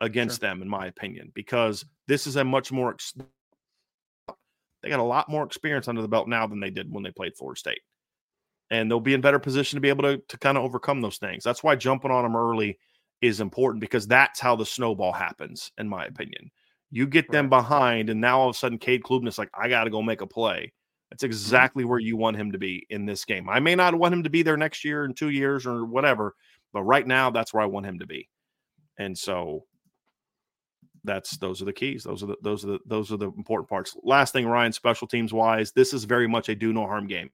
against 0.00 0.40
sure. 0.40 0.48
them, 0.48 0.62
in 0.62 0.68
my 0.70 0.86
opinion, 0.86 1.32
because 1.34 1.84
this 2.08 2.26
is 2.26 2.36
a 2.36 2.44
much 2.44 2.72
more 2.72 2.90
they 4.82 4.88
got 4.88 5.00
a 5.00 5.04
lot 5.04 5.28
more 5.28 5.44
experience 5.44 5.88
under 5.88 6.02
the 6.02 6.08
belt 6.08 6.28
now 6.28 6.46
than 6.46 6.60
they 6.60 6.70
did 6.70 6.92
when 6.92 7.02
they 7.02 7.10
played 7.10 7.36
Florida 7.36 7.58
State 7.58 7.80
and 8.70 8.90
they'll 8.90 9.00
be 9.00 9.14
in 9.14 9.20
better 9.20 9.38
position 9.38 9.76
to 9.76 9.80
be 9.80 9.88
able 9.88 10.04
to, 10.04 10.18
to 10.28 10.38
kind 10.38 10.56
of 10.56 10.64
overcome 10.64 11.00
those 11.00 11.18
things. 11.18 11.42
That's 11.42 11.62
why 11.62 11.74
jumping 11.76 12.10
on 12.10 12.22
them 12.22 12.36
early 12.36 12.78
is 13.20 13.40
important 13.40 13.80
because 13.80 14.06
that's 14.06 14.40
how 14.40 14.56
the 14.56 14.64
snowball 14.64 15.12
happens, 15.12 15.72
in 15.76 15.88
my 15.88 16.04
opinion. 16.06 16.50
You 16.90 17.06
get 17.06 17.26
right. 17.26 17.32
them 17.32 17.48
behind, 17.48 18.10
and 18.10 18.20
now 18.20 18.40
all 18.40 18.48
of 18.48 18.54
a 18.54 18.58
sudden, 18.58 18.78
Cade 18.78 19.02
Klubnik's 19.02 19.38
like, 19.38 19.50
I 19.54 19.68
got 19.68 19.84
to 19.84 19.90
go 19.90 20.02
make 20.02 20.20
a 20.20 20.26
play. 20.26 20.72
That's 21.10 21.22
mm-hmm. 21.22 21.30
exactly 21.30 21.84
where 21.84 21.98
you 21.98 22.16
want 22.16 22.36
him 22.36 22.52
to 22.52 22.58
be 22.58 22.86
in 22.90 23.06
this 23.06 23.24
game. 23.24 23.48
I 23.48 23.60
may 23.60 23.74
not 23.74 23.94
want 23.94 24.14
him 24.14 24.22
to 24.22 24.30
be 24.30 24.42
there 24.42 24.56
next 24.56 24.84
year 24.84 25.04
in 25.04 25.14
two 25.14 25.30
years 25.30 25.66
or 25.66 25.84
whatever, 25.84 26.34
but 26.72 26.82
right 26.82 27.06
now, 27.06 27.30
that's 27.30 27.52
where 27.52 27.62
I 27.62 27.66
want 27.66 27.86
him 27.86 27.98
to 27.98 28.06
be. 28.06 28.28
And 28.98 29.16
so 29.16 29.64
that's 31.04 31.36
those 31.38 31.62
are 31.62 31.64
the 31.64 31.72
keys. 31.72 32.04
Those 32.04 32.22
are 32.22 32.26
the 32.26 32.36
those 32.42 32.64
are 32.64 32.68
the 32.68 32.78
those 32.86 33.12
are 33.12 33.16
the 33.16 33.30
important 33.32 33.68
parts. 33.68 33.96
Last 34.02 34.32
thing, 34.32 34.46
Ryan, 34.46 34.72
special 34.72 35.06
teams 35.06 35.32
wise, 35.32 35.72
this 35.72 35.92
is 35.92 36.04
very 36.04 36.28
much 36.28 36.48
a 36.48 36.54
do 36.54 36.72
no 36.72 36.86
harm 36.86 37.06
game. 37.06 37.30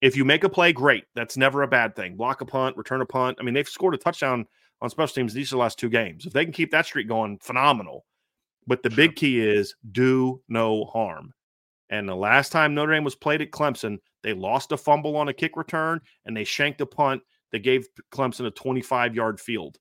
If 0.00 0.16
you 0.16 0.24
make 0.24 0.44
a 0.44 0.48
play, 0.48 0.72
great. 0.72 1.04
That's 1.14 1.36
never 1.36 1.62
a 1.62 1.68
bad 1.68 1.94
thing. 1.94 2.16
Block 2.16 2.40
a 2.40 2.44
punt, 2.44 2.76
return 2.76 3.00
a 3.00 3.06
punt. 3.06 3.38
I 3.40 3.44
mean, 3.44 3.54
they've 3.54 3.68
scored 3.68 3.94
a 3.94 3.98
touchdown 3.98 4.46
on 4.80 4.90
special 4.90 5.14
teams 5.14 5.32
these 5.32 5.52
are 5.52 5.56
the 5.56 5.60
last 5.60 5.78
two 5.78 5.88
games. 5.88 6.26
If 6.26 6.32
they 6.32 6.44
can 6.44 6.52
keep 6.52 6.72
that 6.72 6.86
streak 6.86 7.08
going, 7.08 7.38
phenomenal. 7.38 8.04
But 8.66 8.82
the 8.82 8.90
sure. 8.90 8.96
big 8.96 9.16
key 9.16 9.40
is 9.40 9.74
do 9.92 10.42
no 10.48 10.84
harm. 10.86 11.32
And 11.88 12.08
the 12.08 12.16
last 12.16 12.52
time 12.52 12.74
Notre 12.74 12.94
Dame 12.94 13.04
was 13.04 13.14
played 13.14 13.42
at 13.42 13.50
Clemson, 13.50 13.98
they 14.22 14.32
lost 14.32 14.72
a 14.72 14.76
fumble 14.76 15.16
on 15.16 15.28
a 15.28 15.32
kick 15.32 15.56
return 15.56 16.00
and 16.24 16.36
they 16.36 16.44
shanked 16.44 16.80
a 16.80 16.86
punt 16.86 17.22
that 17.52 17.60
gave 17.60 17.86
Clemson 18.10 18.46
a 18.46 18.50
25 18.50 19.14
yard 19.14 19.38
field. 19.40 19.78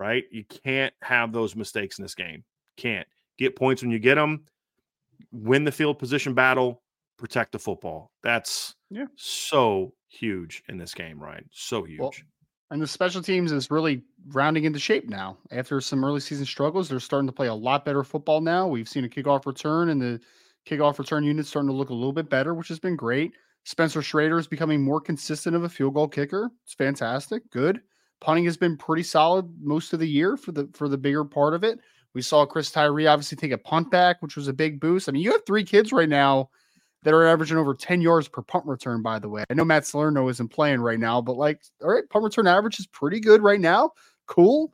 Right? 0.00 0.24
You 0.32 0.44
can't 0.64 0.94
have 1.02 1.32
those 1.32 1.54
mistakes 1.54 1.98
in 1.98 2.02
this 2.02 2.16
game. 2.16 2.42
Can't 2.76 3.06
get 3.38 3.54
points 3.54 3.82
when 3.82 3.92
you 3.92 4.00
get 4.00 4.16
them. 4.16 4.46
Win 5.30 5.64
the 5.64 5.70
field 5.70 5.98
position 5.98 6.34
battle 6.34 6.82
protect 7.20 7.52
the 7.52 7.58
football. 7.58 8.10
That's 8.22 8.74
yeah. 8.90 9.04
so 9.14 9.92
huge 10.08 10.64
in 10.68 10.78
this 10.78 10.94
game, 10.94 11.22
Ryan. 11.22 11.48
So 11.52 11.84
huge. 11.84 12.00
Well, 12.00 12.12
and 12.70 12.80
the 12.80 12.86
special 12.86 13.22
teams 13.22 13.52
is 13.52 13.70
really 13.70 14.02
rounding 14.28 14.64
into 14.64 14.78
shape 14.78 15.08
now. 15.08 15.36
After 15.50 15.80
some 15.80 16.04
early 16.04 16.20
season 16.20 16.46
struggles, 16.46 16.88
they're 16.88 17.00
starting 17.00 17.26
to 17.26 17.32
play 17.32 17.48
a 17.48 17.54
lot 17.54 17.84
better 17.84 18.02
football 18.02 18.40
now. 18.40 18.66
We've 18.66 18.88
seen 18.88 19.04
a 19.04 19.08
kickoff 19.08 19.44
return, 19.44 19.90
and 19.90 20.00
the 20.00 20.20
kickoff 20.66 20.98
return 20.98 21.24
unit 21.24 21.46
starting 21.46 21.68
to 21.68 21.76
look 21.76 21.90
a 21.90 21.94
little 21.94 22.12
bit 22.12 22.30
better, 22.30 22.54
which 22.54 22.68
has 22.68 22.78
been 22.78 22.96
great. 22.96 23.32
Spencer 23.64 24.02
Schrader 24.02 24.38
is 24.38 24.46
becoming 24.46 24.82
more 24.82 25.00
consistent 25.00 25.54
of 25.54 25.64
a 25.64 25.68
field 25.68 25.94
goal 25.94 26.08
kicker. 26.08 26.50
It's 26.64 26.74
fantastic. 26.74 27.42
Good. 27.50 27.82
Punting 28.20 28.44
has 28.44 28.56
been 28.56 28.76
pretty 28.76 29.02
solid 29.02 29.50
most 29.62 29.92
of 29.92 29.98
the 29.98 30.08
year 30.08 30.36
for 30.36 30.52
the 30.52 30.68
for 30.74 30.88
the 30.88 30.98
bigger 30.98 31.24
part 31.24 31.54
of 31.54 31.64
it. 31.64 31.80
We 32.14 32.22
saw 32.22 32.44
Chris 32.44 32.70
Tyree 32.70 33.06
obviously 33.06 33.36
take 33.36 33.52
a 33.52 33.58
punt 33.58 33.90
back, 33.90 34.20
which 34.20 34.36
was 34.36 34.48
a 34.48 34.52
big 34.52 34.80
boost. 34.80 35.08
I 35.08 35.12
mean, 35.12 35.22
you 35.22 35.32
have 35.32 35.46
three 35.46 35.64
kids 35.64 35.92
right 35.92 36.08
now 36.08 36.50
that 37.02 37.14
are 37.14 37.26
averaging 37.26 37.56
over 37.56 37.74
10 37.74 38.00
yards 38.00 38.28
per 38.28 38.42
punt 38.42 38.66
return, 38.66 39.00
by 39.00 39.18
the 39.18 39.28
way. 39.28 39.44
I 39.48 39.54
know 39.54 39.64
Matt 39.64 39.86
Salerno 39.86 40.28
isn't 40.28 40.48
playing 40.48 40.80
right 40.80 40.98
now, 40.98 41.20
but 41.20 41.36
like, 41.36 41.62
all 41.82 41.90
right, 41.90 42.08
punt 42.10 42.24
return 42.24 42.46
average 42.46 42.78
is 42.78 42.86
pretty 42.86 43.20
good 43.20 43.42
right 43.42 43.60
now. 43.60 43.92
Cool. 44.26 44.72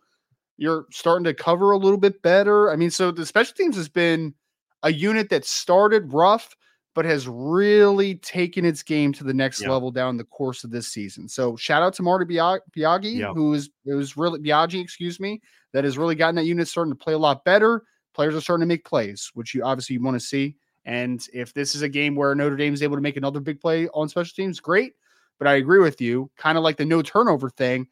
You're 0.57 0.87
starting 0.91 1.25
to 1.25 1.35
cover 1.35 1.71
a 1.71 1.79
little 1.79 1.99
bit 1.99 2.23
better. 2.23 2.71
I 2.71 2.77
mean, 2.77 2.91
so 2.91 3.11
the 3.11 3.27
special 3.27 3.55
teams 3.55 3.77
has 3.77 3.89
been 3.89 4.35
a 4.83 4.93
unit 4.93 5.29
that 5.31 5.45
started 5.45 6.13
rough, 6.13 6.57
but 6.97 7.05
has 7.05 7.29
really 7.29 8.15
taken 8.15 8.65
its 8.65 8.83
game 8.83 9.13
to 9.13 9.23
the 9.23 9.35
next 9.35 9.61
yeah. 9.61 9.69
level 9.69 9.91
down 9.91 10.17
the 10.17 10.25
course 10.25 10.65
of 10.65 10.71
this 10.71 10.89
season. 10.89 11.29
So 11.29 11.55
shout 11.55 11.83
out 11.83 11.93
to 11.93 12.03
Marty 12.03 12.25
Biagi, 12.25 13.35
who 13.35 13.53
is 13.53 13.69
it 13.85 13.93
was 13.93 14.17
really 14.17 14.41
Biagi, 14.41 14.81
excuse 14.81 15.21
me, 15.21 15.43
that 15.75 15.85
has 15.85 15.99
really 15.99 16.15
gotten 16.15 16.37
that 16.37 16.47
unit 16.47 16.67
starting 16.67 16.93
to 16.93 16.99
play 16.99 17.13
a 17.13 17.19
lot 17.19 17.45
better. 17.45 17.83
Players 18.15 18.35
are 18.35 18.41
starting 18.41 18.63
to 18.63 18.67
make 18.67 18.83
plays, 18.83 19.31
which 19.35 19.55
you 19.55 19.63
obviously 19.63 19.99
want 19.99 20.15
to 20.15 20.27
see. 20.27 20.57
And 20.87 21.23
if 21.35 21.53
this 21.53 21.75
is 21.75 21.83
a 21.83 21.89
game 21.89 22.15
where 22.15 22.35
Notre 22.35 22.57
Dame 22.57 22.73
is 22.73 22.83
able 22.83 22.97
to 22.97 23.03
make 23.03 23.19
another 23.19 23.41
big 23.41 23.61
play 23.61 23.89
on 23.89 24.09
special 24.09 24.33
teams, 24.35 24.59
great. 24.59 24.95
But 25.39 25.49
I 25.49 25.57
agree 25.57 25.81
with 25.81 26.01
you, 26.01 26.31
kind 26.39 26.57
of 26.57 26.65
like 26.65 26.79
the 26.79 26.87
no 26.87 27.03
turnover 27.03 27.51
thing. 27.51 27.89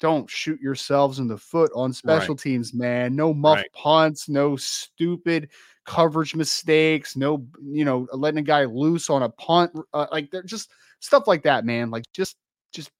Don't 0.00 0.30
shoot 0.30 0.58
yourselves 0.58 1.18
in 1.18 1.28
the 1.28 1.36
foot 1.36 1.70
on 1.74 1.92
special 1.92 2.34
right. 2.34 2.42
teams, 2.42 2.72
man. 2.72 3.14
No 3.14 3.34
muff 3.34 3.56
right. 3.56 3.72
punts, 3.74 4.26
no 4.26 4.56
stupid 4.56 5.50
coverage 5.88 6.34
mistakes, 6.34 7.16
no, 7.16 7.46
you 7.62 7.82
know, 7.82 8.06
letting 8.12 8.38
a 8.38 8.42
guy 8.42 8.66
loose 8.66 9.08
on 9.08 9.22
a 9.22 9.28
punt, 9.30 9.72
uh, 9.94 10.06
like 10.12 10.30
they're 10.30 10.42
just 10.42 10.70
stuff 11.00 11.26
like 11.26 11.42
that, 11.44 11.64
man. 11.64 11.90
Like 11.90 12.04
just, 12.12 12.36
just 12.72 12.90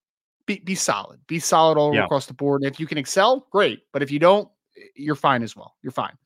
be 0.47 0.59
be 0.61 0.75
solid, 0.75 1.21
be 1.27 1.39
solid 1.39 1.77
all 1.77 1.95
yeah. 1.95 2.07
across 2.07 2.25
the 2.25 2.33
board. 2.33 2.63
And 2.63 2.73
if 2.73 2.81
you 2.81 2.87
can 2.87 2.97
excel, 2.97 3.47
great. 3.51 3.81
But 3.93 4.03
if 4.03 4.11
you 4.11 4.19
don't, 4.19 4.49
you're 4.97 5.15
fine 5.15 5.43
as 5.43 5.55
well. 5.55 5.77
You're 5.83 5.93
fine. 5.93 6.17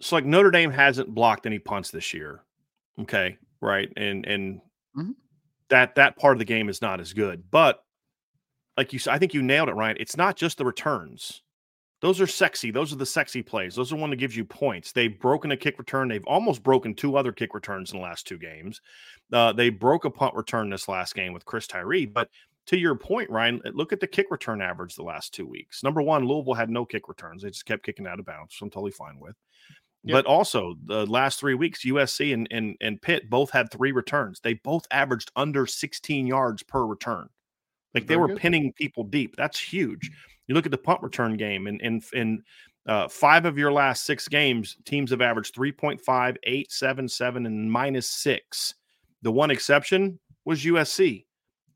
So 0.00 0.16
like 0.16 0.24
Notre 0.24 0.50
Dame 0.50 0.70
hasn't 0.70 1.14
blocked 1.14 1.44
any 1.44 1.58
punts 1.58 1.90
this 1.90 2.14
year. 2.14 2.42
Okay, 2.98 3.36
right, 3.60 3.92
and 3.96 4.24
and 4.24 4.60
mm-hmm. 4.96 5.12
that 5.68 5.96
that 5.96 6.16
part 6.16 6.32
of 6.32 6.38
the 6.38 6.46
game 6.46 6.70
is 6.70 6.80
not 6.80 6.98
as 6.98 7.12
good. 7.12 7.44
But 7.50 7.84
like 8.78 8.94
you 8.94 8.98
said, 8.98 9.12
I 9.12 9.18
think 9.18 9.34
you 9.34 9.42
nailed 9.42 9.68
it, 9.68 9.74
right. 9.74 9.96
It's 10.00 10.16
not 10.16 10.36
just 10.36 10.56
the 10.56 10.64
returns. 10.64 11.41
Those 12.02 12.20
are 12.20 12.26
sexy. 12.26 12.72
Those 12.72 12.92
are 12.92 12.96
the 12.96 13.06
sexy 13.06 13.42
plays. 13.42 13.76
Those 13.76 13.92
are 13.92 13.96
one 13.96 14.10
that 14.10 14.16
gives 14.16 14.36
you 14.36 14.44
points. 14.44 14.90
They've 14.90 15.18
broken 15.18 15.52
a 15.52 15.56
kick 15.56 15.78
return. 15.78 16.08
They've 16.08 16.26
almost 16.26 16.64
broken 16.64 16.94
two 16.94 17.16
other 17.16 17.30
kick 17.30 17.54
returns 17.54 17.92
in 17.92 17.98
the 17.98 18.02
last 18.02 18.26
two 18.26 18.38
games. 18.38 18.80
Uh, 19.32 19.52
they 19.52 19.70
broke 19.70 20.04
a 20.04 20.10
punt 20.10 20.34
return 20.34 20.68
this 20.68 20.88
last 20.88 21.14
game 21.14 21.32
with 21.32 21.44
Chris 21.44 21.68
Tyree. 21.68 22.06
But 22.06 22.28
to 22.66 22.76
your 22.76 22.96
point, 22.96 23.30
Ryan, 23.30 23.62
uh, 23.64 23.70
look 23.72 23.92
at 23.92 24.00
the 24.00 24.08
kick 24.08 24.32
return 24.32 24.60
average 24.60 24.96
the 24.96 25.04
last 25.04 25.32
two 25.32 25.46
weeks. 25.46 25.84
Number 25.84 26.02
one, 26.02 26.26
Louisville 26.26 26.54
had 26.54 26.70
no 26.70 26.84
kick 26.84 27.08
returns. 27.08 27.42
They 27.44 27.50
just 27.50 27.66
kept 27.66 27.84
kicking 27.84 28.08
out 28.08 28.18
of 28.18 28.26
bounds, 28.26 28.52
which 28.52 28.62
I'm 28.62 28.70
totally 28.70 28.90
fine 28.90 29.20
with. 29.20 29.36
Yep. 30.02 30.14
But 30.14 30.26
also 30.26 30.74
the 30.84 31.06
last 31.06 31.38
three 31.38 31.54
weeks, 31.54 31.84
USC 31.84 32.34
and, 32.34 32.48
and 32.50 32.74
and 32.80 33.00
Pitt 33.00 33.30
both 33.30 33.50
had 33.50 33.70
three 33.70 33.92
returns. 33.92 34.40
They 34.40 34.54
both 34.54 34.84
averaged 34.90 35.30
under 35.36 35.66
16 35.66 36.26
yards 36.26 36.64
per 36.64 36.84
return. 36.84 37.28
Like 37.94 38.04
Very 38.04 38.16
they 38.16 38.20
were 38.20 38.28
good. 38.28 38.38
pinning 38.38 38.72
people 38.72 39.04
deep. 39.04 39.36
That's 39.36 39.60
huge. 39.60 40.10
You 40.46 40.54
look 40.54 40.66
at 40.66 40.72
the 40.72 40.78
punt 40.78 41.02
return 41.02 41.36
game, 41.36 41.66
and 41.66 41.80
in 41.80 42.02
in 42.12 42.42
uh, 42.86 43.08
five 43.08 43.44
of 43.44 43.56
your 43.56 43.72
last 43.72 44.04
six 44.04 44.28
games, 44.28 44.76
teams 44.84 45.10
have 45.10 45.20
averaged 45.20 45.54
3.5, 45.54 46.36
8, 46.42 46.72
7, 46.72 47.08
7, 47.08 47.46
and 47.46 47.70
minus 47.70 48.08
six. 48.08 48.74
The 49.22 49.30
one 49.30 49.50
exception 49.50 50.18
was 50.44 50.64
USC. 50.64 51.24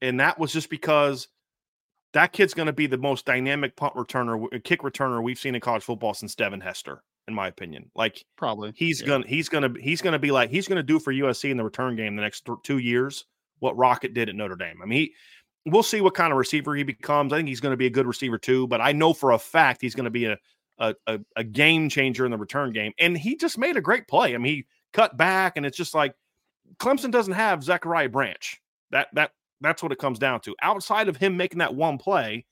And 0.02 0.18
that 0.20 0.38
was 0.38 0.52
just 0.52 0.68
because 0.68 1.29
that 2.12 2.33
kid's 2.33 2.55
going 2.55 2.66
to 2.66 2.72
be 2.72 2.87
the 2.87 2.98
most 2.98 3.24
dynamic 3.24 3.76
punt 3.76 3.94
returner, 3.94 4.62
kick 4.64 4.81
returner 4.83 5.22
we've 5.22 5.38
seen 5.38 5.55
in 5.55 5.61
college 5.61 5.85
football 5.85 6.12
since 6.12 6.35
Devin 6.35 6.61
Hester, 6.61 7.02
in 7.29 7.35
my 7.35 7.46
opinion. 7.46 7.90
Like 7.94 8.24
probably 8.37 8.72
he's 8.74 9.00
yeah. 9.00 9.07
gonna 9.07 9.26
he's 9.26 9.48
gonna 9.48 9.72
he's 9.81 10.02
gonna 10.02 10.18
be 10.18 10.31
like 10.31 10.50
he's 10.50 10.68
gonna 10.68 10.83
do 10.83 10.98
for 10.98 11.12
USC 11.12 11.50
in 11.50 11.57
the 11.57 11.64
return 11.64 11.96
game 11.96 12.16
the 12.16 12.22
next 12.22 12.44
th- 12.44 12.59
two 12.62 12.79
years 12.79 13.26
what 13.61 13.76
Rocket 13.76 14.14
did 14.14 14.29
at 14.29 14.35
Notre 14.35 14.57
Dame. 14.57 14.81
I 14.83 14.87
mean, 14.87 14.98
he, 14.98 15.14
we'll 15.66 15.83
see 15.83 16.00
what 16.00 16.14
kind 16.14 16.33
of 16.33 16.38
receiver 16.38 16.74
he 16.74 16.85
becomes. 16.85 17.33
I 17.33 17.37
think 17.37 17.48
he's 17.48 17.61
going 17.61 17.72
to 17.72 17.76
be 17.76 17.87
a 17.87 17.90
good 17.90 18.07
receiver 18.07 18.38
too, 18.38 18.66
but 18.68 18.81
I 18.81 18.92
know 18.92 19.12
for 19.12 19.33
a 19.33 19.38
fact 19.38 19.83
he's 19.83 19.94
going 19.94 20.05
to 20.05 20.11
be 20.11 20.26
a, 20.26 20.38
a, 20.79 20.94
a, 21.07 21.20
a 21.37 21.44
game 21.44 21.88
changer 21.88 22.24
in 22.24 22.31
the 22.31 22.38
return 22.38 22.72
game. 22.72 22.92
And 22.98 23.18
he 23.18 23.37
just 23.37 23.59
made 23.59 23.76
a 23.76 23.81
great 23.81 24.07
play. 24.09 24.35
I 24.35 24.38
mean, 24.38 24.55
he 24.55 24.66
cut 24.92 25.16
back, 25.16 25.57
and 25.57 25.66
it's 25.66 25.76
just 25.76 25.94
like 25.94 26.14
Clemson 26.79 27.11
doesn't 27.11 27.35
have 27.35 27.64
Zachariah 27.64 28.09
Branch. 28.09 28.62
That 28.90 29.09
that 29.14 29.33
that's 29.61 29.83
what 29.83 29.92
it 29.92 29.98
comes 29.98 30.18
down 30.18 30.40
to. 30.42 30.55
Outside 30.62 31.09
of 31.09 31.16
him 31.16 31.37
making 31.37 31.59
that 31.59 31.74
one 31.74 31.98
play, 31.98 32.46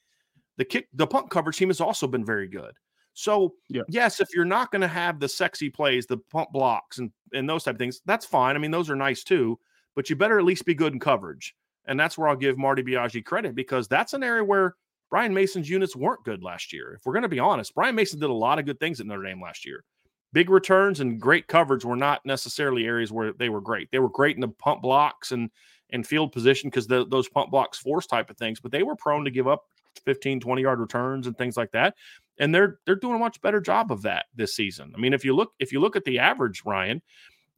the 0.57 0.65
kick, 0.65 0.89
the 0.93 1.07
punt 1.07 1.31
coverage 1.31 1.57
team 1.57 1.69
has 1.69 1.81
also 1.81 2.07
been 2.07 2.25
very 2.25 2.49
good. 2.49 2.73
So 3.13 3.55
yeah. 3.69 3.83
yes, 3.89 4.21
if 4.21 4.29
you're 4.35 4.45
not 4.45 4.73
going 4.73 4.83
to 4.83 4.89
have 4.89 5.21
the 5.21 5.29
sexy 5.29 5.71
plays, 5.71 6.07
the 6.07 6.19
pump 6.19 6.51
blocks, 6.53 6.99
and 6.99 7.13
and 7.33 7.49
those 7.49 7.65
type 7.65 7.77
of 7.77 7.79
things, 7.79 8.01
that's 8.07 8.27
fine. 8.27 8.57
I 8.57 8.59
mean, 8.59 8.73
those 8.73 8.91
are 8.91 8.97
nice 8.97 9.23
too. 9.23 9.59
But 9.95 10.11
you 10.11 10.17
better 10.17 10.39
at 10.39 10.45
least 10.45 10.65
be 10.65 10.75
good 10.75 10.93
in 10.93 10.99
coverage. 10.99 11.55
And 11.87 11.99
that's 11.99 12.17
where 12.17 12.29
I'll 12.29 12.37
give 12.37 12.59
Marty 12.59 12.83
Biagi 12.83 13.25
credit 13.25 13.55
because 13.55 13.89
that's 13.89 14.15
an 14.15 14.23
area 14.23 14.45
where 14.45 14.75
Brian 15.11 15.35
Mason's 15.35 15.69
units 15.69 15.95
weren't 15.95 16.25
good 16.25 16.43
last 16.43 16.73
year. 16.73 16.95
If 16.95 17.05
we're 17.05 17.13
going 17.13 17.23
to 17.23 17.29
be 17.29 17.39
honest, 17.39 17.75
Brian 17.75 17.95
Mason 17.95 18.19
did 18.19 18.31
a 18.31 18.33
lot 18.35 18.59
of 18.59 18.67
good 18.67 18.81
things 18.81 19.01
at 19.01 19.07
Notre 19.07 19.23
Dame 19.23 19.41
last 19.41 19.67
year. 19.67 19.85
Big 20.33 20.51
returns 20.51 21.01
and 21.01 21.21
great 21.21 21.47
coverage 21.47 21.85
were 21.85 21.97
not 21.97 22.25
necessarily 22.25 22.85
areas 22.87 23.13
where 23.13 23.33
they 23.33 23.49
were 23.49 23.61
great. 23.61 23.89
They 23.93 24.01
were 24.01 24.09
great 24.09 24.37
in 24.37 24.41
the 24.41 24.49
pump 24.49 24.83
blocks 24.83 25.33
and 25.33 25.51
and 25.91 26.05
field 26.05 26.33
position 26.33 26.71
because 26.71 26.89
those 26.89 27.29
pump 27.29 27.51
blocks 27.51 27.79
force 27.79 28.07
type 28.07 28.31
of 28.31 28.37
things, 28.37 28.59
but 28.59 28.73
they 28.73 28.83
were 28.83 28.97
prone 28.97 29.25
to 29.25 29.31
give 29.31 29.47
up 29.47 29.65
15, 30.05 30.41
20 30.41 30.63
yard 30.63 30.81
returns 30.81 31.29
and 31.29 31.39
things 31.39 31.57
like 31.57 31.71
that. 31.71 31.95
And 32.41 32.53
they're 32.53 32.79
they're 32.85 32.97
doing 32.97 33.15
a 33.15 33.19
much 33.19 33.41
better 33.43 33.61
job 33.61 33.93
of 33.93 34.03
that 34.03 34.27
this 34.35 34.57
season. 34.57 34.93
I 34.97 34.99
mean, 34.99 35.13
if 35.13 35.25
you 35.25 35.37
look 35.37 35.53
if 35.61 35.71
you 35.71 35.79
look 35.79 35.95
at 35.95 36.05
the 36.05 36.19
average, 36.19 36.63
Ryan, 36.65 37.01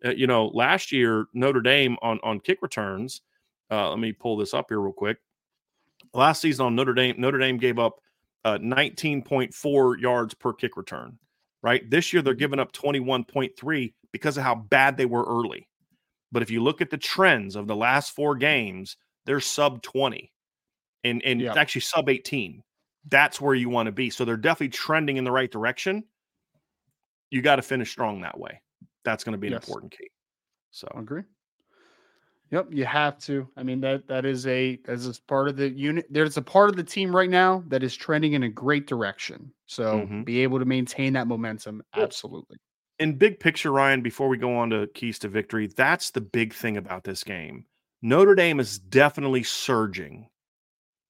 uh, 0.04 0.10
you 0.10 0.26
know, 0.26 0.48
last 0.48 0.92
year 0.92 1.26
Notre 1.32 1.62
Dame 1.62 1.96
on 2.02 2.20
on 2.22 2.40
kick 2.40 2.58
returns– 2.60 3.22
uh, 3.70 3.90
let 3.90 3.98
me 3.98 4.12
pull 4.12 4.36
this 4.36 4.54
up 4.54 4.66
here 4.68 4.80
real 4.80 4.92
quick. 4.92 5.18
Last 6.14 6.40
season 6.40 6.66
on 6.66 6.76
Notre 6.76 6.94
Dame, 6.94 7.16
Notre 7.18 7.38
Dame 7.38 7.58
gave 7.58 7.78
up 7.78 8.00
uh, 8.44 8.58
19.4 8.58 10.00
yards 10.00 10.34
per 10.34 10.52
kick 10.52 10.76
return. 10.76 11.18
Right 11.62 11.88
this 11.90 12.12
year, 12.12 12.22
they're 12.22 12.34
mm-hmm. 12.34 12.38
giving 12.38 12.60
up 12.60 12.72
21.3 12.72 13.94
because 14.12 14.36
of 14.36 14.44
how 14.44 14.54
bad 14.54 14.96
they 14.96 15.06
were 15.06 15.24
early. 15.24 15.68
But 16.30 16.42
if 16.42 16.50
you 16.50 16.62
look 16.62 16.80
at 16.80 16.90
the 16.90 16.98
trends 16.98 17.56
of 17.56 17.66
the 17.66 17.76
last 17.76 18.14
four 18.14 18.36
games, 18.36 18.96
they're 19.24 19.40
sub 19.40 19.82
20, 19.82 20.32
and 21.04 21.22
and 21.24 21.40
yeah. 21.40 21.54
actually 21.56 21.80
sub 21.80 22.08
18. 22.08 22.62
That's 23.08 23.40
where 23.40 23.54
you 23.54 23.68
want 23.68 23.86
to 23.86 23.92
be. 23.92 24.10
So 24.10 24.24
they're 24.24 24.36
definitely 24.36 24.70
trending 24.70 25.16
in 25.16 25.24
the 25.24 25.32
right 25.32 25.50
direction. 25.50 26.04
You 27.30 27.42
got 27.42 27.56
to 27.56 27.62
finish 27.62 27.90
strong 27.90 28.20
that 28.20 28.38
way. 28.38 28.60
That's 29.04 29.24
going 29.24 29.32
to 29.32 29.38
be 29.38 29.48
an 29.48 29.54
yes. 29.54 29.64
important 29.64 29.92
key. 29.92 30.08
So 30.70 30.88
I 30.94 31.00
agree. 31.00 31.22
Yep, 32.52 32.68
you 32.70 32.84
have 32.84 33.18
to. 33.20 33.48
I 33.56 33.62
mean 33.62 33.80
that 33.80 34.06
that 34.06 34.24
is 34.24 34.46
a 34.46 34.78
as 34.86 35.06
a 35.06 35.20
part 35.22 35.48
of 35.48 35.56
the 35.56 35.68
unit. 35.68 36.06
There's 36.10 36.36
a 36.36 36.42
part 36.42 36.70
of 36.70 36.76
the 36.76 36.84
team 36.84 37.14
right 37.14 37.30
now 37.30 37.64
that 37.68 37.82
is 37.82 37.96
trending 37.96 38.34
in 38.34 38.44
a 38.44 38.48
great 38.48 38.86
direction. 38.86 39.52
So 39.66 40.00
mm-hmm. 40.00 40.22
be 40.22 40.42
able 40.42 40.58
to 40.60 40.64
maintain 40.64 41.12
that 41.14 41.26
momentum, 41.26 41.82
absolutely. 41.94 42.58
In 42.98 43.18
big 43.18 43.40
picture, 43.40 43.72
Ryan, 43.72 44.00
before 44.00 44.28
we 44.28 44.38
go 44.38 44.56
on 44.56 44.70
to 44.70 44.86
keys 44.94 45.18
to 45.20 45.28
victory, 45.28 45.66
that's 45.66 46.10
the 46.10 46.20
big 46.20 46.54
thing 46.54 46.76
about 46.76 47.04
this 47.04 47.24
game. 47.24 47.66
Notre 48.00 48.34
Dame 48.34 48.60
is 48.60 48.78
definitely 48.78 49.42
surging, 49.42 50.28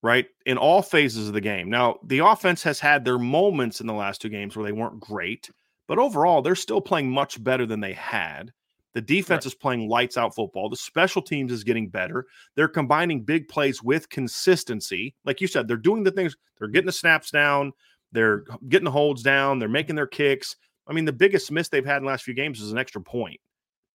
right? 0.03 0.27
In 0.46 0.57
all 0.57 0.83
phases 0.83 1.29
of 1.29 1.35
the 1.35 1.40
game. 1.40 1.68
Now, 1.68 1.99
the 2.03 2.20
offense 2.20 2.62
has 2.62 2.81
had 2.81 3.05
their 3.05 3.18
moments 3.18 3.81
in 3.81 3.87
the 3.87 3.92
last 3.92 4.20
two 4.20 4.31
games 4.31 4.57
where 4.57 4.64
they 4.64 4.72
weren't 4.72 5.01
great, 5.01 5.51
but 5.87 5.99
overall, 5.99 6.42
they're 6.42 6.55
still 6.55 6.81
playing 6.81 7.11
much 7.11 7.42
better 7.42 7.66
than 7.66 7.81
they 7.81 7.92
had. 7.92 8.53
The 8.96 9.02
defense 9.02 9.44
right. 9.44 9.52
is 9.52 9.54
playing 9.54 9.90
lights 9.90 10.16
out 10.16 10.35
football. 10.35 10.70
The 10.70 10.76
special 10.76 11.20
teams 11.20 11.52
is 11.52 11.64
getting 11.64 11.90
better. 11.90 12.24
They're 12.54 12.66
combining 12.66 13.24
big 13.24 13.46
plays 13.46 13.82
with 13.82 14.09
consistency. 14.09 15.14
Like 15.26 15.42
you 15.42 15.46
said, 15.46 15.68
they're 15.68 15.76
doing 15.76 16.02
the 16.02 16.11
things, 16.11 16.35
they're 16.59 16.68
getting 16.68 16.87
the 16.87 16.92
snaps 16.92 17.30
down, 17.30 17.74
they're 18.12 18.44
getting 18.70 18.87
the 18.87 18.90
holds 18.90 19.22
down, 19.22 19.59
they're 19.59 19.68
making 19.68 19.96
their 19.96 20.06
kicks. 20.06 20.56
I 20.87 20.94
mean, 20.94 21.04
the 21.04 21.12
biggest 21.12 21.52
miss 21.52 21.68
they've 21.68 21.85
had 21.85 21.98
in 21.98 22.04
the 22.04 22.09
last 22.09 22.24
few 22.24 22.32
games 22.32 22.59
is 22.59 22.72
an 22.72 22.78
extra 22.78 23.02
point. 23.02 23.38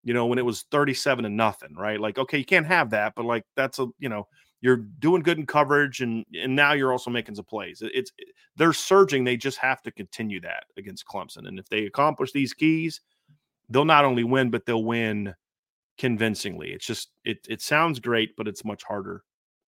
You 0.05 0.13
know, 0.13 0.27
when 0.27 0.39
it 0.39 0.45
was 0.45 0.67
37 0.71 1.25
and 1.25 1.35
nothing, 1.35 1.75
right? 1.75 1.99
Like, 1.99 2.19
okay, 2.19 2.37
you 2.37 2.45
can't 2.45 2.67
have 2.67 2.91
that, 2.91 3.15
but 3.17 3.25
like 3.25 3.45
that's 3.57 3.79
a, 3.79 3.87
you 4.01 4.11
know, 4.11 4.29
you're 4.61 4.85
doing 4.99 5.23
good 5.23 5.39
in 5.39 5.47
coverage 5.47 6.03
and 6.03 6.27
and 6.39 6.55
now 6.55 6.75
you're 6.75 6.93
also 6.93 7.11
making 7.11 7.37
some 7.37 7.47
plays. 7.47 7.83
It's 7.83 8.13
they're 8.57 8.75
surging. 8.75 9.25
They 9.25 9.39
just 9.39 9.57
have 9.57 9.81
to 9.85 9.91
continue 9.91 10.43
that 10.43 10.65
against 10.77 11.07
Clemson. 11.07 11.49
And 11.49 11.59
if 11.59 11.71
they 11.71 11.87
accomplish 11.87 12.33
these 12.33 12.53
keys, 12.53 13.01
they'll 13.71 13.85
not 13.85 14.05
only 14.05 14.25
win, 14.25 14.51
but 14.51 14.67
they'll 14.67 14.85
win 14.85 15.35
convincingly. 15.99 16.73
It's 16.73 16.87
just 16.87 17.11
it 17.25 17.47
it 17.49 17.63
sounds 17.63 18.01
great, 18.01 18.37
but 18.37 18.49
it's 18.49 18.65
much 18.65 18.83
harder, 18.83 19.23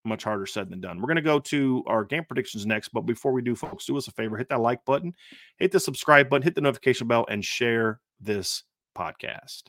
much 0.04 0.24
harder 0.24 0.46
said 0.46 0.70
than 0.70 0.80
done. 0.80 1.00
We're 1.00 1.08
gonna 1.08 1.22
go 1.22 1.38
to 1.38 1.84
our 1.86 2.04
game 2.04 2.24
predictions 2.24 2.66
next, 2.66 2.88
but 2.88 3.02
before 3.02 3.32
we 3.32 3.42
do, 3.42 3.54
folks, 3.54 3.86
do 3.86 3.96
us 3.96 4.08
a 4.08 4.12
favor, 4.12 4.36
hit 4.36 4.48
that 4.48 4.60
like 4.60 4.84
button, 4.84 5.14
hit 5.58 5.72
the 5.72 5.80
subscribe 5.80 6.28
button, 6.28 6.42
hit 6.42 6.54
the 6.54 6.60
notification 6.60 7.06
bell, 7.06 7.26
and 7.28 7.44
share 7.44 8.00
this 8.20 8.64
podcast. 8.96 9.62